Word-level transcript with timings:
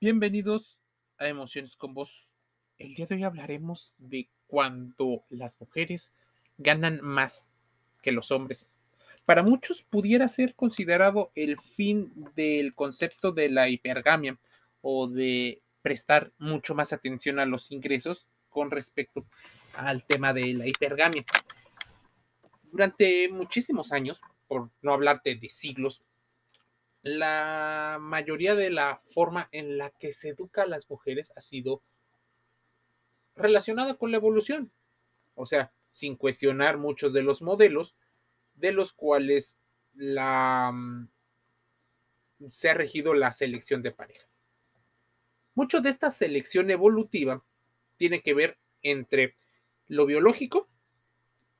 Bienvenidos 0.00 0.78
a 1.18 1.26
Emociones 1.26 1.76
con 1.76 1.92
Vos. 1.92 2.32
El 2.78 2.94
día 2.94 3.06
de 3.06 3.16
hoy 3.16 3.24
hablaremos 3.24 3.96
de 3.98 4.28
cuando 4.46 5.24
las 5.28 5.60
mujeres 5.60 6.12
ganan 6.56 7.00
más 7.02 7.52
que 8.00 8.12
los 8.12 8.30
hombres. 8.30 8.68
Para 9.24 9.42
muchos 9.42 9.82
pudiera 9.82 10.28
ser 10.28 10.54
considerado 10.54 11.32
el 11.34 11.58
fin 11.58 12.12
del 12.36 12.76
concepto 12.76 13.32
de 13.32 13.48
la 13.48 13.68
hipergamia 13.70 14.38
o 14.82 15.08
de 15.08 15.62
prestar 15.82 16.30
mucho 16.38 16.76
más 16.76 16.92
atención 16.92 17.40
a 17.40 17.44
los 17.44 17.72
ingresos 17.72 18.28
con 18.50 18.70
respecto 18.70 19.26
al 19.74 20.04
tema 20.04 20.32
de 20.32 20.54
la 20.54 20.68
hipergamia. 20.68 21.24
Durante 22.70 23.28
muchísimos 23.30 23.90
años, 23.90 24.20
por 24.46 24.70
no 24.80 24.92
hablarte 24.92 25.34
de 25.34 25.48
siglos, 25.48 26.04
la 27.02 27.98
mayoría 28.00 28.54
de 28.54 28.70
la 28.70 29.00
forma 29.04 29.48
en 29.52 29.78
la 29.78 29.90
que 29.90 30.12
se 30.12 30.30
educa 30.30 30.62
a 30.62 30.66
las 30.66 30.88
mujeres 30.90 31.32
ha 31.36 31.40
sido 31.40 31.82
relacionada 33.36 33.94
con 33.94 34.10
la 34.10 34.16
evolución. 34.16 34.72
O 35.34 35.46
sea, 35.46 35.72
sin 35.92 36.16
cuestionar 36.16 36.78
muchos 36.78 37.12
de 37.12 37.22
los 37.22 37.42
modelos 37.42 37.94
de 38.54 38.72
los 38.72 38.92
cuales 38.92 39.56
la, 39.94 40.70
mm, 40.72 41.08
se 42.48 42.70
ha 42.70 42.74
regido 42.74 43.14
la 43.14 43.32
selección 43.32 43.82
de 43.82 43.92
pareja. 43.92 44.26
Mucho 45.54 45.80
de 45.80 45.90
esta 45.90 46.10
selección 46.10 46.70
evolutiva 46.70 47.44
tiene 47.96 48.22
que 48.22 48.34
ver 48.34 48.58
entre 48.82 49.36
lo 49.86 50.06
biológico 50.06 50.68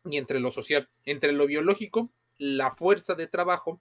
y 0.04 0.18
entre 0.18 0.40
lo 0.40 0.50
social. 0.50 0.88
Entre 1.04 1.32
lo 1.32 1.46
biológico, 1.46 2.10
la 2.36 2.70
fuerza 2.70 3.14
de 3.14 3.26
trabajo, 3.26 3.80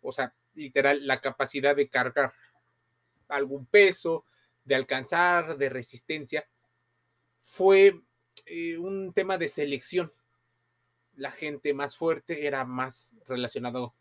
o 0.00 0.12
sea, 0.12 0.34
literal 0.54 1.06
la 1.06 1.20
capacidad 1.20 1.76
de 1.76 1.88
cargar 1.88 2.32
algún 3.28 3.66
peso, 3.66 4.24
de 4.64 4.74
alcanzar, 4.74 5.56
de 5.56 5.68
resistencia, 5.68 6.46
fue 7.40 8.00
eh, 8.46 8.78
un 8.78 9.12
tema 9.12 9.38
de 9.38 9.48
selección. 9.48 10.10
La 11.14 11.32
gente 11.32 11.74
más 11.74 11.96
fuerte 11.96 12.46
era 12.46 12.64
más 12.64 13.14
relacionado 13.26 13.94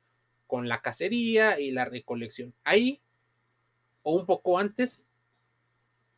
con 0.48 0.68
la 0.68 0.82
cacería 0.82 1.60
y 1.60 1.72
la 1.72 1.86
recolección. 1.86 2.54
Ahí, 2.64 3.02
o 4.04 4.16
un 4.16 4.26
poco 4.26 4.58
antes, 4.58 5.08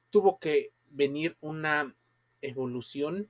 tuvo 0.09 0.40
que 0.40 0.72
venir 0.90 1.38
una 1.42 1.95
evolución 2.42 3.30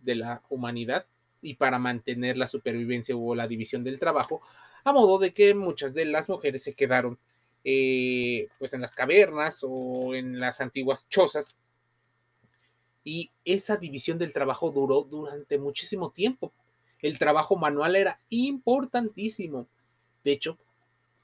de 0.00 0.14
la 0.14 0.42
humanidad 0.48 1.06
y 1.40 1.54
para 1.54 1.78
mantener 1.78 2.38
la 2.38 2.46
supervivencia 2.46 3.16
hubo 3.16 3.34
la 3.34 3.46
división 3.46 3.84
del 3.84 4.00
trabajo, 4.00 4.40
a 4.84 4.92
modo 4.92 5.18
de 5.18 5.32
que 5.32 5.54
muchas 5.54 5.94
de 5.94 6.04
las 6.04 6.28
mujeres 6.28 6.62
se 6.62 6.74
quedaron 6.74 7.18
eh, 7.64 8.48
pues 8.58 8.74
en 8.74 8.82
las 8.82 8.94
cavernas 8.94 9.60
o 9.62 10.14
en 10.14 10.38
las 10.38 10.60
antiguas 10.60 11.08
chozas. 11.08 11.56
Y 13.02 13.30
esa 13.44 13.76
división 13.76 14.18
del 14.18 14.32
trabajo 14.32 14.70
duró 14.70 15.02
durante 15.02 15.58
muchísimo 15.58 16.10
tiempo. 16.10 16.52
El 17.00 17.18
trabajo 17.18 17.56
manual 17.56 17.96
era 17.96 18.20
importantísimo. 18.30 19.66
De 20.24 20.32
hecho, 20.32 20.58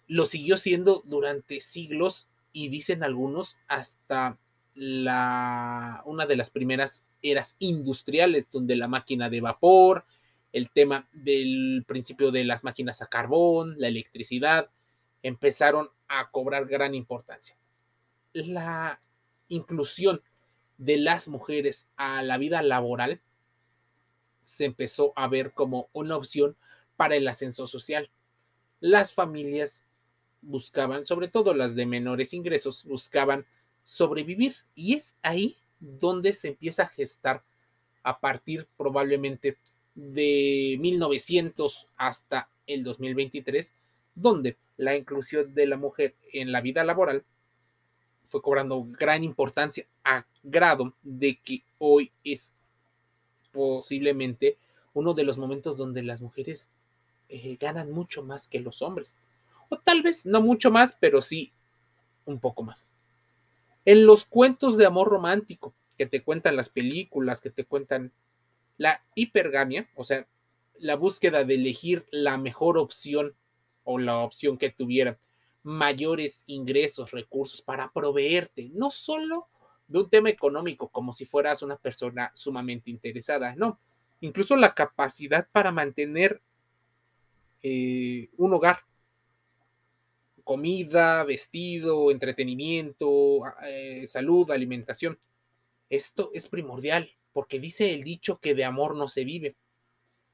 lo 0.08 0.26
siguió 0.26 0.56
siendo 0.56 1.02
durante 1.06 1.60
siglos 1.60 2.28
y 2.52 2.68
dicen 2.68 3.02
algunos 3.02 3.56
hasta 3.68 4.38
la, 4.74 6.02
una 6.06 6.26
de 6.26 6.36
las 6.36 6.50
primeras 6.50 7.04
eras 7.22 7.56
industriales, 7.58 8.50
donde 8.50 8.76
la 8.76 8.88
máquina 8.88 9.28
de 9.28 9.40
vapor, 9.40 10.04
el 10.52 10.70
tema 10.70 11.08
del 11.12 11.84
principio 11.86 12.30
de 12.30 12.44
las 12.44 12.64
máquinas 12.64 13.02
a 13.02 13.06
carbón, 13.06 13.76
la 13.78 13.88
electricidad, 13.88 14.70
empezaron 15.22 15.90
a 16.08 16.30
cobrar 16.30 16.66
gran 16.66 16.94
importancia. 16.94 17.56
La 18.32 19.00
inclusión 19.48 20.22
de 20.78 20.96
las 20.96 21.28
mujeres 21.28 21.88
a 21.96 22.22
la 22.22 22.38
vida 22.38 22.62
laboral 22.62 23.20
se 24.42 24.64
empezó 24.64 25.12
a 25.16 25.28
ver 25.28 25.52
como 25.52 25.88
una 25.92 26.16
opción 26.16 26.56
para 26.96 27.16
el 27.16 27.28
ascenso 27.28 27.66
social. 27.66 28.10
Las 28.80 29.12
familias 29.12 29.84
buscaban, 30.42 31.06
sobre 31.06 31.28
todo 31.28 31.54
las 31.54 31.74
de 31.74 31.86
menores 31.86 32.32
ingresos, 32.32 32.84
buscaban 32.84 33.46
sobrevivir 33.84 34.56
y 34.74 34.94
es 34.94 35.16
ahí 35.22 35.58
donde 35.78 36.32
se 36.32 36.48
empieza 36.48 36.84
a 36.84 36.88
gestar 36.88 37.44
a 38.02 38.20
partir 38.20 38.66
probablemente 38.76 39.58
de 40.00 40.76
1900 40.80 41.86
hasta 41.96 42.48
el 42.66 42.82
2023, 42.84 43.74
donde 44.14 44.56
la 44.76 44.96
inclusión 44.96 45.54
de 45.54 45.66
la 45.66 45.76
mujer 45.76 46.14
en 46.32 46.52
la 46.52 46.60
vida 46.60 46.84
laboral 46.84 47.24
fue 48.26 48.40
cobrando 48.40 48.86
gran 48.98 49.24
importancia 49.24 49.86
a 50.04 50.24
grado 50.42 50.94
de 51.02 51.38
que 51.38 51.62
hoy 51.78 52.10
es 52.24 52.54
posiblemente 53.52 54.56
uno 54.94 55.14
de 55.14 55.24
los 55.24 55.36
momentos 55.36 55.76
donde 55.76 56.02
las 56.02 56.22
mujeres 56.22 56.70
eh, 57.28 57.56
ganan 57.60 57.90
mucho 57.90 58.22
más 58.22 58.48
que 58.48 58.60
los 58.60 58.82
hombres. 58.82 59.14
O 59.68 59.78
tal 59.78 60.02
vez 60.02 60.24
no 60.24 60.40
mucho 60.40 60.70
más, 60.70 60.96
pero 60.98 61.20
sí 61.20 61.52
un 62.24 62.40
poco 62.40 62.62
más. 62.62 62.88
En 63.84 64.06
los 64.06 64.24
cuentos 64.24 64.76
de 64.76 64.86
amor 64.86 65.08
romántico 65.08 65.74
que 65.98 66.06
te 66.06 66.22
cuentan 66.22 66.56
las 66.56 66.68
películas, 66.68 67.40
que 67.40 67.50
te 67.50 67.64
cuentan 67.64 68.12
la 68.80 69.04
hipergamia, 69.14 69.90
o 69.94 70.04
sea, 70.04 70.26
la 70.78 70.96
búsqueda 70.96 71.44
de 71.44 71.54
elegir 71.54 72.06
la 72.10 72.38
mejor 72.38 72.78
opción 72.78 73.36
o 73.84 73.98
la 73.98 74.20
opción 74.20 74.56
que 74.56 74.70
tuviera 74.70 75.18
mayores 75.62 76.44
ingresos, 76.46 77.10
recursos 77.10 77.60
para 77.60 77.92
proveerte, 77.92 78.70
no 78.72 78.90
solo 78.90 79.48
de 79.86 79.98
un 79.98 80.08
tema 80.08 80.30
económico, 80.30 80.88
como 80.88 81.12
si 81.12 81.26
fueras 81.26 81.60
una 81.60 81.76
persona 81.76 82.32
sumamente 82.34 82.90
interesada, 82.90 83.54
no, 83.54 83.78
incluso 84.20 84.56
la 84.56 84.72
capacidad 84.74 85.46
para 85.52 85.72
mantener 85.72 86.40
eh, 87.62 88.30
un 88.38 88.54
hogar, 88.54 88.78
comida, 90.42 91.22
vestido, 91.24 92.10
entretenimiento, 92.10 93.42
eh, 93.62 94.06
salud, 94.06 94.50
alimentación. 94.50 95.18
Esto 95.90 96.30
es 96.32 96.48
primordial 96.48 97.10
porque 97.32 97.60
dice 97.60 97.94
el 97.94 98.02
dicho 98.02 98.38
que 98.38 98.54
de 98.54 98.64
amor 98.64 98.96
no 98.96 99.08
se 99.08 99.24
vive. 99.24 99.56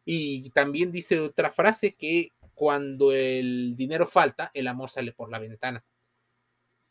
Y 0.04 0.50
también 0.50 0.92
dice 0.92 1.20
otra 1.20 1.50
frase 1.50 1.94
que 1.96 2.32
cuando 2.54 3.12
el 3.12 3.74
dinero 3.76 4.06
falta, 4.06 4.50
el 4.54 4.68
amor 4.68 4.88
sale 4.88 5.12
por 5.12 5.30
la 5.30 5.38
ventana. 5.38 5.84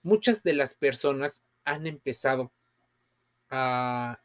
Muchas 0.04 0.44
de 0.44 0.54
las 0.54 0.76
personas 0.76 1.44
han 1.64 1.88
empezado 1.88 2.54
a, 3.50 4.22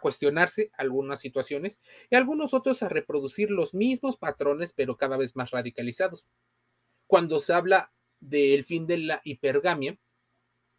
cuestionarse 0.00 0.70
algunas 0.78 1.20
situaciones 1.20 1.78
y 2.08 2.16
algunos 2.16 2.54
otros 2.54 2.82
a 2.82 2.88
reproducir 2.88 3.50
los 3.50 3.74
mismos 3.74 4.16
patrones, 4.16 4.72
pero 4.72 4.96
cada 4.96 5.16
vez 5.16 5.36
más 5.36 5.50
radicalizados. 5.50 6.26
Cuando 7.06 7.38
se 7.38 7.52
habla 7.52 7.92
del 8.20 8.64
fin 8.64 8.86
de 8.86 8.98
la 8.98 9.20
hipergamia, 9.24 9.98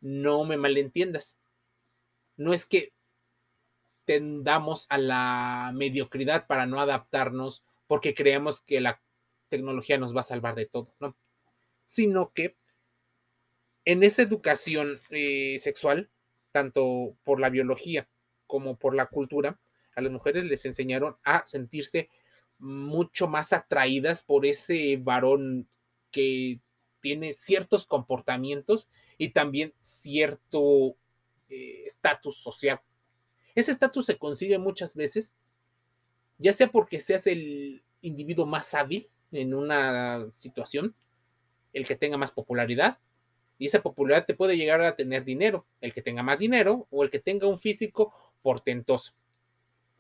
no 0.02 0.46
me 0.46 0.58
malentiendas. 0.58 1.40
No 2.38 2.54
es 2.54 2.66
que 2.66 2.94
tendamos 4.06 4.86
a 4.90 4.98
la 4.98 5.72
mediocridad 5.74 6.48
para 6.48 6.66
no 6.66 6.80
adaptarnos 6.80 7.64
porque 7.88 8.14
creemos 8.14 8.62
que 8.62 8.82
la 8.82 9.02
tecnología 9.50 9.98
nos 9.98 10.16
va 10.16 10.22
a 10.22 10.24
salvar 10.24 10.56
de 10.56 10.66
todo, 10.66 10.94
¿no? 11.00 11.16
Sino 11.86 12.34
que 12.34 12.58
en 13.86 14.04
esa 14.04 14.22
educación 14.22 15.00
eh, 15.10 15.58
sexual, 15.60 16.10
tanto 16.52 17.16
por 17.24 17.40
la 17.40 17.50
biología 17.50 18.08
como 18.48 18.78
por 18.78 18.96
la 18.96 19.08
cultura, 19.08 19.60
a 19.96 20.02
las 20.02 20.12
mujeres 20.12 20.46
les 20.46 20.66
enseñaron 20.66 21.18
a 21.24 21.46
sentirse 21.46 22.10
mucho 22.60 23.28
más 23.28 23.54
atraídas 23.54 24.24
por 24.24 24.46
ese 24.46 24.98
varón 24.98 25.68
que 26.12 26.60
tiene 27.02 27.34
ciertos 27.34 27.86
comportamientos 27.86 28.90
y 29.18 29.30
también 29.30 29.74
cierto 29.82 30.96
eh, 31.50 31.84
estatus 31.86 32.38
social. 32.38 32.80
Ese 33.56 33.72
estatus 33.72 34.06
se 34.06 34.18
consigue 34.18 34.58
muchas 34.58 34.96
veces, 34.96 35.34
ya 36.38 36.54
sea 36.54 36.72
porque 36.72 37.00
seas 37.00 37.28
el 37.28 37.84
individuo 38.02 38.46
más 38.46 38.74
hábil 38.74 39.10
en 39.32 39.54
una 39.54 40.28
situación, 40.38 40.96
el 41.72 41.88
que 41.88 41.96
tenga 41.96 42.18
más 42.18 42.32
popularidad, 42.32 43.00
y 43.58 43.68
esa 43.68 43.82
popularidad 43.82 44.26
te 44.26 44.34
puede 44.34 44.58
llegar 44.58 44.82
a 44.82 44.96
tener 44.96 45.24
dinero, 45.24 45.66
el 45.82 45.94
que 45.94 46.02
tenga 46.02 46.24
más 46.24 46.40
dinero 46.40 46.88
o 46.90 47.04
el 47.04 47.10
que 47.10 47.20
tenga 47.20 47.48
un 47.48 47.60
físico 47.60 48.14
portentoso. 48.42 49.14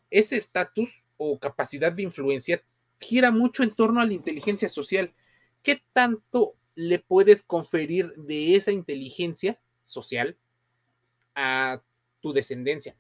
Ese 0.09 0.35
estatus 0.35 1.05
o 1.17 1.39
capacidad 1.39 1.91
de 1.91 2.03
influencia 2.03 2.63
gira 3.00 3.31
mucho 3.31 3.63
en 3.63 3.73
torno 3.73 4.01
a 4.01 4.05
la 4.05 4.13
inteligencia 4.13 4.69
social. 4.69 5.13
¿Qué 5.61 5.83
tanto 5.94 6.55
le 6.75 7.00
puedes 7.00 7.44
conferir 7.44 8.13
de 8.15 8.55
esa 8.55 8.71
inteligencia 8.71 9.59
social 9.85 10.38
a 11.35 11.81
tu 12.21 12.33
descendencia? 12.33 12.95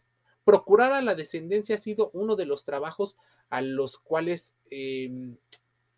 Procurar 0.45 0.91
a 0.93 1.01
la 1.01 1.15
descendencia 1.15 1.75
ha 1.75 1.77
sido 1.77 2.09
uno 2.13 2.35
de 2.35 2.45
los 2.45 2.63
trabajos 2.63 3.17
a 3.49 3.61
los 3.61 3.97
cuales 3.97 4.55
em, 4.69 5.35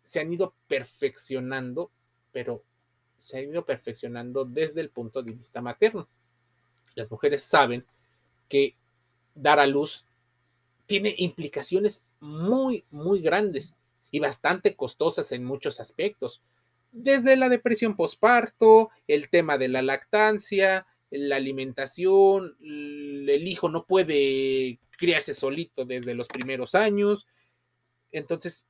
se 0.02 0.20
han 0.20 0.32
ido 0.32 0.54
perfeccionando, 0.68 1.90
pero 2.32 2.62
se 3.18 3.38
han 3.38 3.50
ido 3.50 3.64
perfeccionando 3.64 4.44
desde 4.44 4.80
el 4.80 4.90
punto 4.90 5.22
de 5.22 5.32
vista 5.32 5.60
materno. 5.60 6.08
Las 6.94 7.10
mujeres 7.10 7.42
saben 7.42 7.84
que 8.48 8.76
dar 9.34 9.58
a 9.58 9.66
luz 9.66 10.04
tiene 10.86 11.14
implicaciones 11.18 12.04
muy, 12.20 12.84
muy 12.90 13.20
grandes 13.20 13.74
y 14.10 14.20
bastante 14.20 14.76
costosas 14.76 15.32
en 15.32 15.44
muchos 15.44 15.80
aspectos. 15.80 16.42
Desde 16.92 17.36
la 17.36 17.48
depresión 17.48 17.96
postparto, 17.96 18.90
el 19.08 19.28
tema 19.28 19.58
de 19.58 19.68
la 19.68 19.82
lactancia, 19.82 20.86
la 21.10 21.36
alimentación, 21.36 22.56
el 22.60 23.46
hijo 23.46 23.68
no 23.68 23.84
puede 23.84 24.78
criarse 24.98 25.34
solito 25.34 25.84
desde 25.84 26.14
los 26.14 26.28
primeros 26.28 26.74
años. 26.74 27.26
Entonces, 28.12 28.66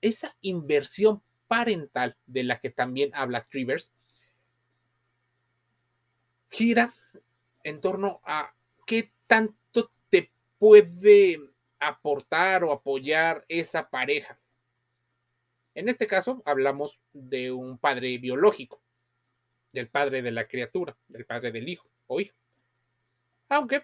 esa 0.00 0.36
inversión 0.40 1.22
parental 1.48 2.16
de 2.26 2.44
la 2.44 2.60
que 2.60 2.70
también 2.70 3.10
habla 3.14 3.46
Trivers 3.50 3.92
gira 6.50 6.92
en 7.64 7.80
torno 7.80 8.20
a 8.24 8.54
qué 8.86 9.10
tanto 9.26 9.90
te 10.10 10.30
puede 10.58 11.40
aportar 11.80 12.64
o 12.64 12.72
apoyar 12.72 13.44
esa 13.48 13.88
pareja. 13.88 14.38
En 15.74 15.88
este 15.88 16.06
caso, 16.06 16.42
hablamos 16.44 17.00
de 17.12 17.50
un 17.50 17.78
padre 17.78 18.16
biológico, 18.18 18.80
del 19.74 19.88
padre 19.88 20.22
de 20.22 20.30
la 20.30 20.46
criatura, 20.46 20.96
del 21.08 21.26
padre 21.26 21.50
del 21.50 21.68
hijo 21.68 21.86
o 22.06 22.20
hijo. 22.20 22.36
Aunque 23.48 23.82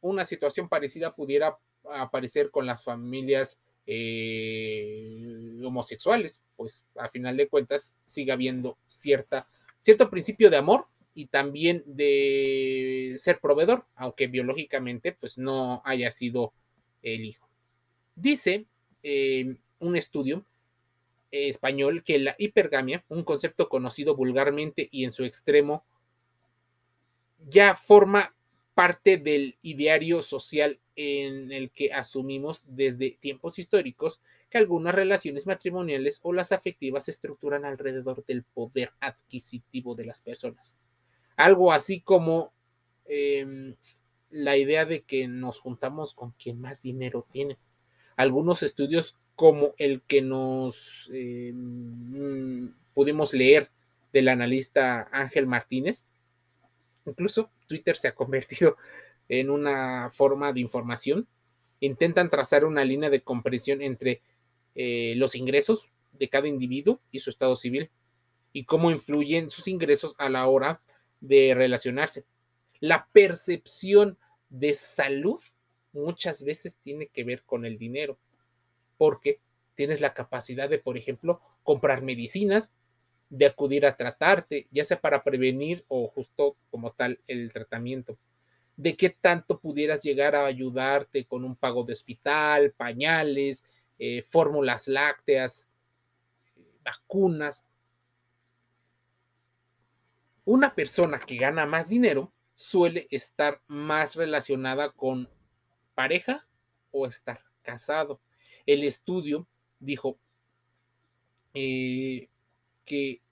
una 0.00 0.24
situación 0.24 0.68
parecida 0.68 1.14
pudiera 1.14 1.58
aparecer 1.92 2.50
con 2.50 2.66
las 2.66 2.84
familias 2.84 3.60
eh, 3.84 5.60
homosexuales, 5.64 6.40
pues 6.56 6.86
a 6.96 7.08
final 7.08 7.36
de 7.36 7.48
cuentas 7.48 7.96
sigue 8.06 8.30
habiendo 8.30 8.78
cierta, 8.86 9.48
cierto 9.80 10.08
principio 10.08 10.50
de 10.50 10.56
amor 10.56 10.86
y 11.14 11.26
también 11.26 11.82
de 11.84 13.16
ser 13.18 13.40
proveedor, 13.40 13.86
aunque 13.96 14.28
biológicamente 14.28 15.12
pues 15.12 15.36
no 15.36 15.82
haya 15.84 16.12
sido 16.12 16.52
el 17.02 17.24
hijo. 17.24 17.48
Dice 18.14 18.66
eh, 19.02 19.56
un 19.80 19.96
estudio 19.96 20.44
español 21.30 22.02
que 22.04 22.18
la 22.18 22.34
hipergamia, 22.38 23.04
un 23.08 23.24
concepto 23.24 23.68
conocido 23.68 24.16
vulgarmente 24.16 24.88
y 24.90 25.04
en 25.04 25.12
su 25.12 25.24
extremo, 25.24 25.84
ya 27.48 27.74
forma 27.74 28.34
parte 28.74 29.16
del 29.16 29.58
ideario 29.62 30.22
social 30.22 30.78
en 30.94 31.52
el 31.52 31.70
que 31.70 31.92
asumimos 31.92 32.64
desde 32.66 33.18
tiempos 33.20 33.58
históricos 33.58 34.20
que 34.50 34.58
algunas 34.58 34.94
relaciones 34.94 35.46
matrimoniales 35.46 36.20
o 36.22 36.32
las 36.32 36.52
afectivas 36.52 37.04
se 37.04 37.10
estructuran 37.10 37.64
alrededor 37.64 38.24
del 38.24 38.44
poder 38.44 38.92
adquisitivo 39.00 39.94
de 39.94 40.06
las 40.06 40.20
personas. 40.20 40.78
Algo 41.36 41.72
así 41.72 42.00
como 42.00 42.52
em, 43.04 43.76
la 44.30 44.56
idea 44.56 44.84
de 44.84 45.02
que 45.02 45.28
nos 45.28 45.60
juntamos 45.60 46.14
con 46.14 46.32
quien 46.32 46.60
más 46.60 46.82
dinero 46.82 47.26
tiene. 47.30 47.58
Algunos 48.16 48.62
estudios 48.62 49.16
como 49.38 49.76
el 49.78 50.02
que 50.02 50.20
nos 50.20 51.08
eh, 51.14 51.52
mm, 51.54 52.70
pudimos 52.92 53.32
leer 53.32 53.70
del 54.12 54.26
analista 54.26 55.08
Ángel 55.12 55.46
Martínez. 55.46 56.06
Incluso 57.06 57.48
Twitter 57.68 57.96
se 57.96 58.08
ha 58.08 58.14
convertido 58.16 58.76
en 59.28 59.50
una 59.50 60.10
forma 60.10 60.52
de 60.52 60.58
información. 60.58 61.28
Intentan 61.78 62.30
trazar 62.30 62.64
una 62.64 62.84
línea 62.84 63.10
de 63.10 63.22
comprensión 63.22 63.80
entre 63.80 64.22
eh, 64.74 65.14
los 65.16 65.36
ingresos 65.36 65.92
de 66.10 66.28
cada 66.28 66.48
individuo 66.48 67.00
y 67.12 67.20
su 67.20 67.30
estado 67.30 67.54
civil 67.54 67.90
y 68.52 68.64
cómo 68.64 68.90
influyen 68.90 69.50
sus 69.50 69.68
ingresos 69.68 70.16
a 70.18 70.28
la 70.28 70.48
hora 70.48 70.80
de 71.20 71.54
relacionarse. 71.54 72.24
La 72.80 73.06
percepción 73.12 74.18
de 74.48 74.74
salud 74.74 75.38
muchas 75.92 76.42
veces 76.42 76.76
tiene 76.82 77.06
que 77.06 77.22
ver 77.22 77.44
con 77.44 77.64
el 77.64 77.78
dinero 77.78 78.18
porque 78.98 79.40
tienes 79.74 80.00
la 80.00 80.12
capacidad 80.12 80.68
de, 80.68 80.78
por 80.78 80.98
ejemplo, 80.98 81.40
comprar 81.62 82.02
medicinas, 82.02 82.72
de 83.30 83.46
acudir 83.46 83.86
a 83.86 83.96
tratarte, 83.96 84.66
ya 84.70 84.84
sea 84.84 85.00
para 85.00 85.22
prevenir 85.22 85.84
o 85.88 86.08
justo 86.08 86.56
como 86.70 86.92
tal 86.92 87.20
el 87.28 87.52
tratamiento. 87.52 88.18
De 88.76 88.96
qué 88.96 89.10
tanto 89.10 89.60
pudieras 89.60 90.02
llegar 90.02 90.34
a 90.34 90.46
ayudarte 90.46 91.24
con 91.24 91.44
un 91.44 91.54
pago 91.54 91.84
de 91.84 91.92
hospital, 91.92 92.72
pañales, 92.72 93.64
eh, 93.98 94.22
fórmulas 94.22 94.88
lácteas, 94.88 95.70
vacunas. 96.82 97.64
Una 100.44 100.74
persona 100.74 101.18
que 101.18 101.36
gana 101.36 101.66
más 101.66 101.88
dinero 101.88 102.32
suele 102.54 103.06
estar 103.10 103.60
más 103.68 104.16
relacionada 104.16 104.90
con 104.90 105.28
pareja 105.94 106.46
o 106.90 107.06
estar 107.06 107.40
casado 107.62 108.20
el 108.68 108.84
estudio 108.84 109.46
dijo 109.80 110.18
eh, 111.54 112.28
que 112.84 113.22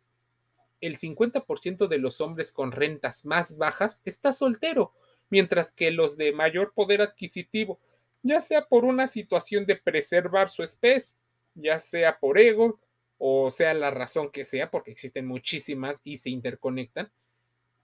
el 0.80 0.96
50% 0.96 1.88
de 1.88 1.98
los 1.98 2.22
hombres 2.22 2.52
con 2.52 2.72
rentas 2.72 3.26
más 3.26 3.58
bajas 3.58 4.00
está 4.06 4.32
soltero, 4.32 4.94
mientras 5.28 5.72
que 5.72 5.90
los 5.90 6.16
de 6.16 6.32
mayor 6.32 6.72
poder 6.72 7.02
adquisitivo, 7.02 7.78
ya 8.22 8.40
sea 8.40 8.66
por 8.66 8.86
una 8.86 9.06
situación 9.06 9.66
de 9.66 9.76
preservar 9.76 10.48
su 10.48 10.62
especie, 10.62 11.18
ya 11.54 11.78
sea 11.78 12.18
por 12.18 12.38
ego 12.38 12.80
o 13.18 13.50
sea 13.50 13.74
la 13.74 13.90
razón 13.90 14.30
que 14.30 14.44
sea, 14.44 14.70
porque 14.70 14.90
existen 14.90 15.26
muchísimas 15.26 16.00
y 16.02 16.16
se 16.16 16.30
interconectan, 16.30 17.10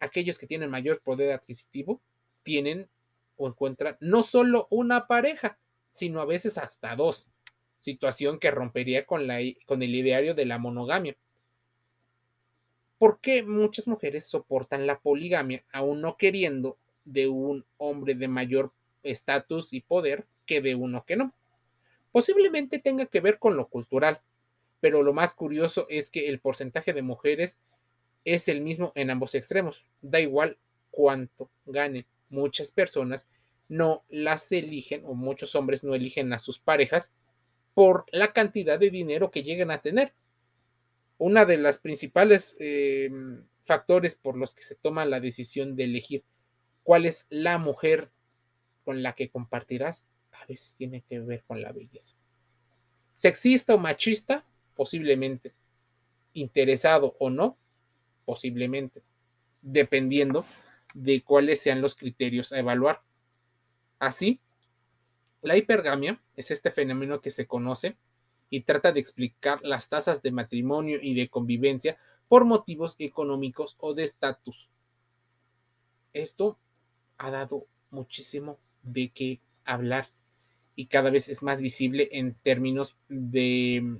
aquellos 0.00 0.38
que 0.38 0.46
tienen 0.46 0.70
mayor 0.70 1.02
poder 1.02 1.32
adquisitivo 1.32 2.00
tienen 2.42 2.88
o 3.36 3.46
encuentran 3.46 3.98
no 4.00 4.22
solo 4.22 4.68
una 4.70 5.06
pareja, 5.06 5.58
sino 5.90 6.22
a 6.22 6.24
veces 6.24 6.56
hasta 6.56 6.96
dos 6.96 7.28
situación 7.82 8.38
que 8.38 8.50
rompería 8.50 9.04
con, 9.04 9.26
la, 9.26 9.40
con 9.66 9.82
el 9.82 9.94
ideario 9.94 10.34
de 10.34 10.46
la 10.46 10.58
monogamia. 10.58 11.16
¿Por 12.96 13.20
qué 13.20 13.42
muchas 13.42 13.88
mujeres 13.88 14.24
soportan 14.24 14.86
la 14.86 15.00
poligamia 15.00 15.64
aún 15.72 16.00
no 16.00 16.16
queriendo 16.16 16.78
de 17.04 17.26
un 17.26 17.66
hombre 17.76 18.14
de 18.14 18.28
mayor 18.28 18.72
estatus 19.02 19.72
y 19.72 19.80
poder 19.80 20.26
que 20.46 20.60
de 20.60 20.76
uno 20.76 21.04
que 21.04 21.16
no? 21.16 21.34
Posiblemente 22.12 22.78
tenga 22.78 23.06
que 23.06 23.20
ver 23.20 23.38
con 23.38 23.56
lo 23.56 23.66
cultural, 23.66 24.20
pero 24.80 25.02
lo 25.02 25.12
más 25.12 25.34
curioso 25.34 25.86
es 25.88 26.10
que 26.10 26.28
el 26.28 26.38
porcentaje 26.38 26.92
de 26.92 27.02
mujeres 27.02 27.58
es 28.24 28.46
el 28.46 28.60
mismo 28.60 28.92
en 28.94 29.10
ambos 29.10 29.34
extremos. 29.34 29.84
Da 30.00 30.20
igual 30.20 30.56
cuánto 30.92 31.50
ganen. 31.66 32.06
Muchas 32.28 32.70
personas 32.70 33.28
no 33.68 34.04
las 34.08 34.52
eligen 34.52 35.02
o 35.06 35.14
muchos 35.14 35.56
hombres 35.56 35.82
no 35.82 35.94
eligen 35.96 36.32
a 36.32 36.38
sus 36.38 36.60
parejas 36.60 37.12
por 37.74 38.04
la 38.12 38.32
cantidad 38.32 38.78
de 38.78 38.90
dinero 38.90 39.30
que 39.30 39.42
lleguen 39.42 39.70
a 39.70 39.80
tener. 39.80 40.12
Una 41.18 41.44
de 41.44 41.56
las 41.56 41.78
principales 41.78 42.56
eh, 42.58 43.10
factores 43.62 44.14
por 44.16 44.36
los 44.36 44.54
que 44.54 44.62
se 44.62 44.74
toma 44.74 45.04
la 45.04 45.20
decisión 45.20 45.76
de 45.76 45.84
elegir 45.84 46.24
cuál 46.82 47.06
es 47.06 47.26
la 47.30 47.58
mujer 47.58 48.10
con 48.84 49.02
la 49.02 49.14
que 49.14 49.30
compartirás, 49.30 50.06
a 50.32 50.44
veces 50.46 50.74
tiene 50.74 51.02
que 51.08 51.20
ver 51.20 51.44
con 51.46 51.62
la 51.62 51.72
belleza. 51.72 52.16
Sexista 53.14 53.74
o 53.74 53.78
machista, 53.78 54.44
posiblemente. 54.74 55.54
Interesado 56.34 57.14
o 57.18 57.30
no, 57.30 57.56
posiblemente. 58.24 59.02
Dependiendo 59.60 60.44
de 60.94 61.22
cuáles 61.22 61.60
sean 61.60 61.80
los 61.80 61.94
criterios 61.94 62.52
a 62.52 62.58
evaluar. 62.58 63.02
Así, 63.98 64.40
la 65.42 65.56
hipergamia 65.56 66.20
es 66.36 66.50
este 66.50 66.70
fenómeno 66.70 67.20
que 67.20 67.30
se 67.30 67.46
conoce 67.46 67.96
y 68.48 68.60
trata 68.60 68.92
de 68.92 69.00
explicar 69.00 69.60
las 69.62 69.88
tasas 69.88 70.22
de 70.22 70.30
matrimonio 70.30 70.98
y 71.02 71.14
de 71.14 71.28
convivencia 71.28 71.98
por 72.28 72.44
motivos 72.44 72.96
económicos 72.98 73.76
o 73.78 73.92
de 73.94 74.04
estatus. 74.04 74.70
Esto 76.12 76.58
ha 77.18 77.30
dado 77.30 77.66
muchísimo 77.90 78.58
de 78.82 79.10
qué 79.10 79.40
hablar 79.64 80.08
y 80.76 80.86
cada 80.86 81.10
vez 81.10 81.28
es 81.28 81.42
más 81.42 81.60
visible 81.60 82.08
en 82.12 82.34
términos 82.34 82.96
de 83.08 83.98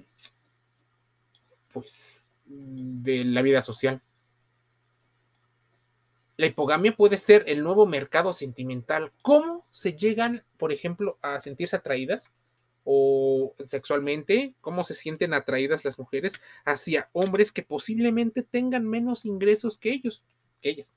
pues 1.72 2.24
de 2.44 3.24
la 3.24 3.42
vida 3.42 3.62
social. 3.62 4.00
La 6.36 6.46
hipogamia 6.46 6.96
puede 6.96 7.18
ser 7.18 7.44
el 7.46 7.62
nuevo 7.62 7.86
mercado 7.86 8.32
sentimental. 8.32 9.12
¿Cómo 9.22 9.66
se 9.70 9.94
llegan, 9.94 10.44
por 10.56 10.72
ejemplo, 10.72 11.18
a 11.20 11.40
sentirse 11.40 11.76
atraídas 11.76 12.32
o 12.84 13.54
sexualmente? 13.64 14.54
¿Cómo 14.60 14.82
se 14.82 14.94
sienten 14.94 15.34
atraídas 15.34 15.84
las 15.84 15.98
mujeres 15.98 16.32
hacia 16.64 17.10
hombres 17.12 17.52
que 17.52 17.62
posiblemente 17.62 18.42
tengan 18.42 18.88
menos 18.88 19.26
ingresos 19.26 19.78
que 19.78 19.90
ellos, 19.90 20.24
que 20.60 20.70
ellas? 20.70 20.94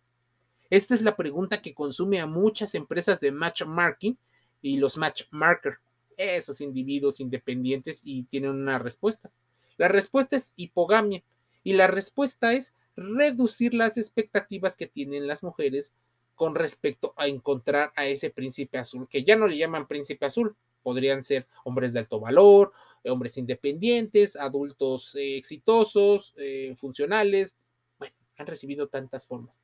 Esta 0.70 0.96
es 0.96 1.01
la 1.01 1.15
pregunta 1.15 1.62
que 1.62 1.74
consume 1.74 2.20
a 2.20 2.25
muchas 2.25 2.74
empresas 2.74 3.20
de 3.20 3.32
matchmaking 3.32 4.18
y 4.62 4.77
los 4.77 4.98
matchmarker, 4.98 5.77
esos 6.18 6.62
individuos 6.62 7.20
independientes 7.20 8.01
y 8.04 8.24
tienen 8.24 8.51
una 8.51 8.80
respuesta. 8.80 9.30
La 9.77 9.89
respuesta 9.89 10.38
es 10.38 10.54
hipogamia 10.56 11.24
y 11.63 11.74
la 11.74 11.88
respuesta 11.88 12.54
es 12.54 12.74
reducir 12.95 13.73
las 13.73 13.97
expectativas 13.97 14.75
que 14.75 14.87
tienen 14.87 15.27
las 15.27 15.43
mujeres 15.43 15.93
con 16.35 16.55
respecto 16.55 17.13
a 17.17 17.27
encontrar 17.27 17.91
a 17.95 18.05
ese 18.05 18.29
príncipe 18.29 18.77
azul, 18.77 19.07
que 19.09 19.23
ya 19.23 19.35
no 19.35 19.47
le 19.47 19.57
llaman 19.57 19.87
príncipe 19.87 20.25
azul, 20.25 20.55
podrían 20.83 21.23
ser 21.23 21.47
hombres 21.63 21.93
de 21.93 21.99
alto 21.99 22.19
valor, 22.19 22.73
hombres 23.05 23.37
independientes, 23.37 24.35
adultos 24.35 25.15
eh, 25.15 25.37
exitosos, 25.37 26.33
eh, 26.37 26.75
funcionales, 26.77 27.55
bueno, 27.97 28.15
han 28.37 28.47
recibido 28.47 28.87
tantas 28.87 29.25
formas. 29.25 29.59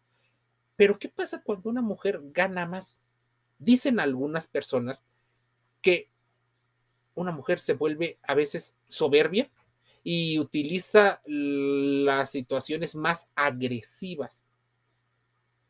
Pero 0.76 0.98
¿qué 0.98 1.10
pasa 1.10 1.44
cuando 1.44 1.70
una 1.70 1.82
mujer 1.82 2.22
gana 2.32 2.66
más? 2.66 2.98
Dicen 3.60 4.00
algunas 4.00 4.48
personas 4.48 5.06
que 5.82 6.10
una 7.14 7.32
mujer 7.32 7.60
se 7.60 7.74
vuelve 7.74 8.18
a 8.24 8.34
veces 8.34 8.76
soberbia 8.88 9.52
y 10.04 10.40
utiliza 10.40 11.22
las 11.26 12.32
situaciones 12.32 12.96
más 12.96 13.30
agresivas 13.36 14.46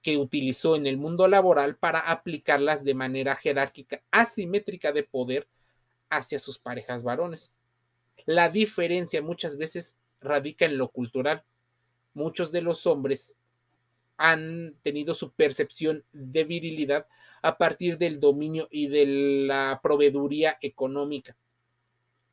que 0.02 0.18
utilizó 0.18 0.76
en 0.76 0.88
el 0.88 0.98
mundo 0.98 1.28
laboral 1.28 1.76
para 1.76 2.00
aplicarlas 2.00 2.84
de 2.84 2.96
manera 2.96 3.36
jerárquica, 3.36 4.02
asimétrica 4.10 4.92
de 4.92 5.04
poder 5.04 5.48
hacia 6.10 6.40
sus 6.40 6.58
parejas 6.58 7.04
varones. 7.04 7.54
La 8.26 8.50
diferencia 8.50 9.22
muchas 9.22 9.58
veces 9.58 9.98
radica 10.20 10.66
en 10.66 10.78
lo 10.78 10.90
cultural. 10.90 11.44
Muchos 12.14 12.52
de 12.52 12.62
los 12.62 12.88
hombres 12.88 13.36
han 14.18 14.76
tenido 14.84 15.14
su 15.14 15.32
percepción 15.32 16.04
de 16.14 16.44
virilidad 16.44 17.08
a 17.42 17.58
partir 17.58 17.98
del 17.98 18.20
dominio 18.20 18.68
y 18.72 18.88
de 18.88 19.06
la 19.48 19.80
proveeduría 19.82 20.58
económica. 20.62 21.36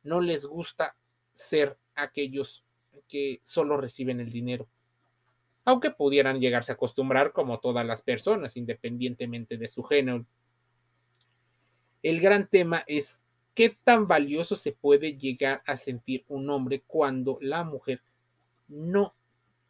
No 0.03 0.21
les 0.21 0.45
gusta 0.45 0.95
ser 1.33 1.77
aquellos 2.01 2.63
que 3.07 3.41
solo 3.43 3.77
reciben 3.77 4.19
el 4.19 4.31
dinero, 4.31 4.67
aunque 5.65 5.91
pudieran 5.91 6.39
llegarse 6.39 6.71
a 6.71 6.75
acostumbrar 6.75 7.31
como 7.31 7.59
todas 7.59 7.85
las 7.85 8.01
personas, 8.01 8.57
independientemente 8.57 9.57
de 9.57 9.67
su 9.67 9.83
género. 9.83 10.25
El 12.01 12.21
gran 12.21 12.47
tema 12.47 12.83
es 12.87 13.21
qué 13.53 13.77
tan 13.83 14.07
valioso 14.07 14.55
se 14.55 14.71
puede 14.71 15.17
llegar 15.17 15.61
a 15.65 15.75
sentir 15.75 16.23
un 16.27 16.49
hombre 16.49 16.81
cuando 16.87 17.37
la 17.41 17.63
mujer 17.63 18.01
no, 18.67 19.15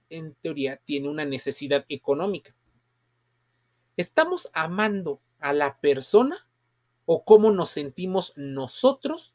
en 0.09 0.35
teoría, 0.35 0.77
tiene 0.85 1.09
una 1.09 1.25
necesidad 1.25 1.85
económica. 1.89 2.53
¿Estamos 3.97 4.49
amando 4.53 5.21
a 5.39 5.53
la 5.53 5.79
persona 5.79 6.47
o 7.05 7.23
cómo 7.23 7.51
nos 7.51 7.71
sentimos 7.71 8.33
nosotros 8.35 9.33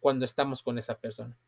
cuando 0.00 0.24
estamos 0.24 0.62
con 0.62 0.78
esa 0.78 0.98
persona? 0.98 1.38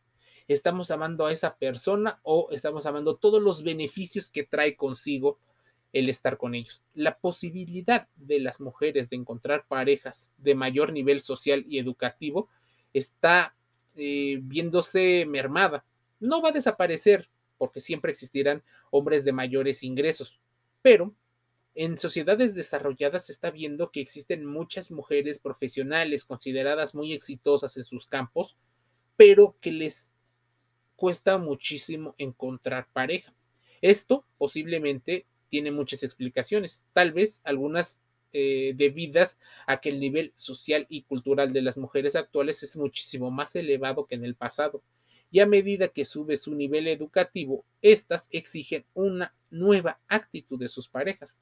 ¿Estamos 0.48 0.92
amando 0.92 1.26
a 1.26 1.32
esa 1.32 1.56
persona 1.56 2.20
o 2.22 2.48
estamos 2.52 2.86
amando 2.86 3.16
todos 3.16 3.42
los 3.42 3.64
beneficios 3.64 4.30
que 4.30 4.44
trae 4.44 4.76
consigo 4.76 5.40
el 5.92 6.08
estar 6.08 6.36
con 6.36 6.54
ellos? 6.54 6.82
La 6.94 7.18
posibilidad 7.18 8.08
de 8.14 8.38
las 8.38 8.60
mujeres 8.60 9.10
de 9.10 9.16
encontrar 9.16 9.66
parejas 9.66 10.32
de 10.38 10.54
mayor 10.54 10.92
nivel 10.92 11.20
social 11.20 11.64
y 11.68 11.78
educativo 11.78 12.48
está 12.92 13.56
eh, 13.96 14.38
viéndose 14.40 15.26
mermada. 15.26 15.84
No 16.20 16.40
va 16.40 16.50
a 16.50 16.52
desaparecer 16.52 17.28
porque 17.58 17.80
siempre 17.80 18.12
existirán 18.12 18.62
hombres 18.90 19.24
de 19.24 19.32
mayores 19.32 19.82
ingresos, 19.82 20.40
pero 20.80 21.12
en 21.74 21.98
sociedades 21.98 22.54
desarrolladas 22.54 23.26
se 23.26 23.32
está 23.32 23.50
viendo 23.50 23.90
que 23.90 24.00
existen 24.00 24.46
muchas 24.46 24.90
mujeres 24.90 25.40
profesionales 25.40 26.24
consideradas 26.24 26.94
muy 26.94 27.12
exitosas 27.12 27.76
en 27.76 27.84
sus 27.84 28.06
campos, 28.06 28.56
pero 29.16 29.56
que 29.60 29.72
les 29.72 30.12
cuesta 30.96 31.38
muchísimo 31.38 32.14
encontrar 32.18 32.88
pareja. 32.92 33.32
Esto 33.80 34.24
posiblemente 34.38 35.26
tiene 35.48 35.70
muchas 35.70 36.02
explicaciones, 36.02 36.84
tal 36.92 37.12
vez 37.12 37.40
algunas 37.44 38.00
eh, 38.32 38.74
debidas 38.76 39.38
a 39.66 39.80
que 39.80 39.88
el 39.88 40.00
nivel 40.00 40.32
social 40.36 40.86
y 40.88 41.02
cultural 41.02 41.52
de 41.52 41.62
las 41.62 41.78
mujeres 41.78 42.16
actuales 42.16 42.62
es 42.62 42.76
muchísimo 42.76 43.30
más 43.30 43.56
elevado 43.56 44.06
que 44.06 44.14
en 44.14 44.24
el 44.24 44.34
pasado. 44.34 44.82
Y 45.30 45.40
a 45.40 45.46
medida 45.46 45.88
que 45.88 46.04
sube 46.04 46.36
su 46.36 46.54
nivel 46.54 46.86
educativo, 46.88 47.64
éstas 47.82 48.28
exigen 48.30 48.84
una 48.94 49.34
nueva 49.50 50.00
actitud 50.08 50.58
de 50.58 50.68
sus 50.68 50.88
parejas. 50.88 51.34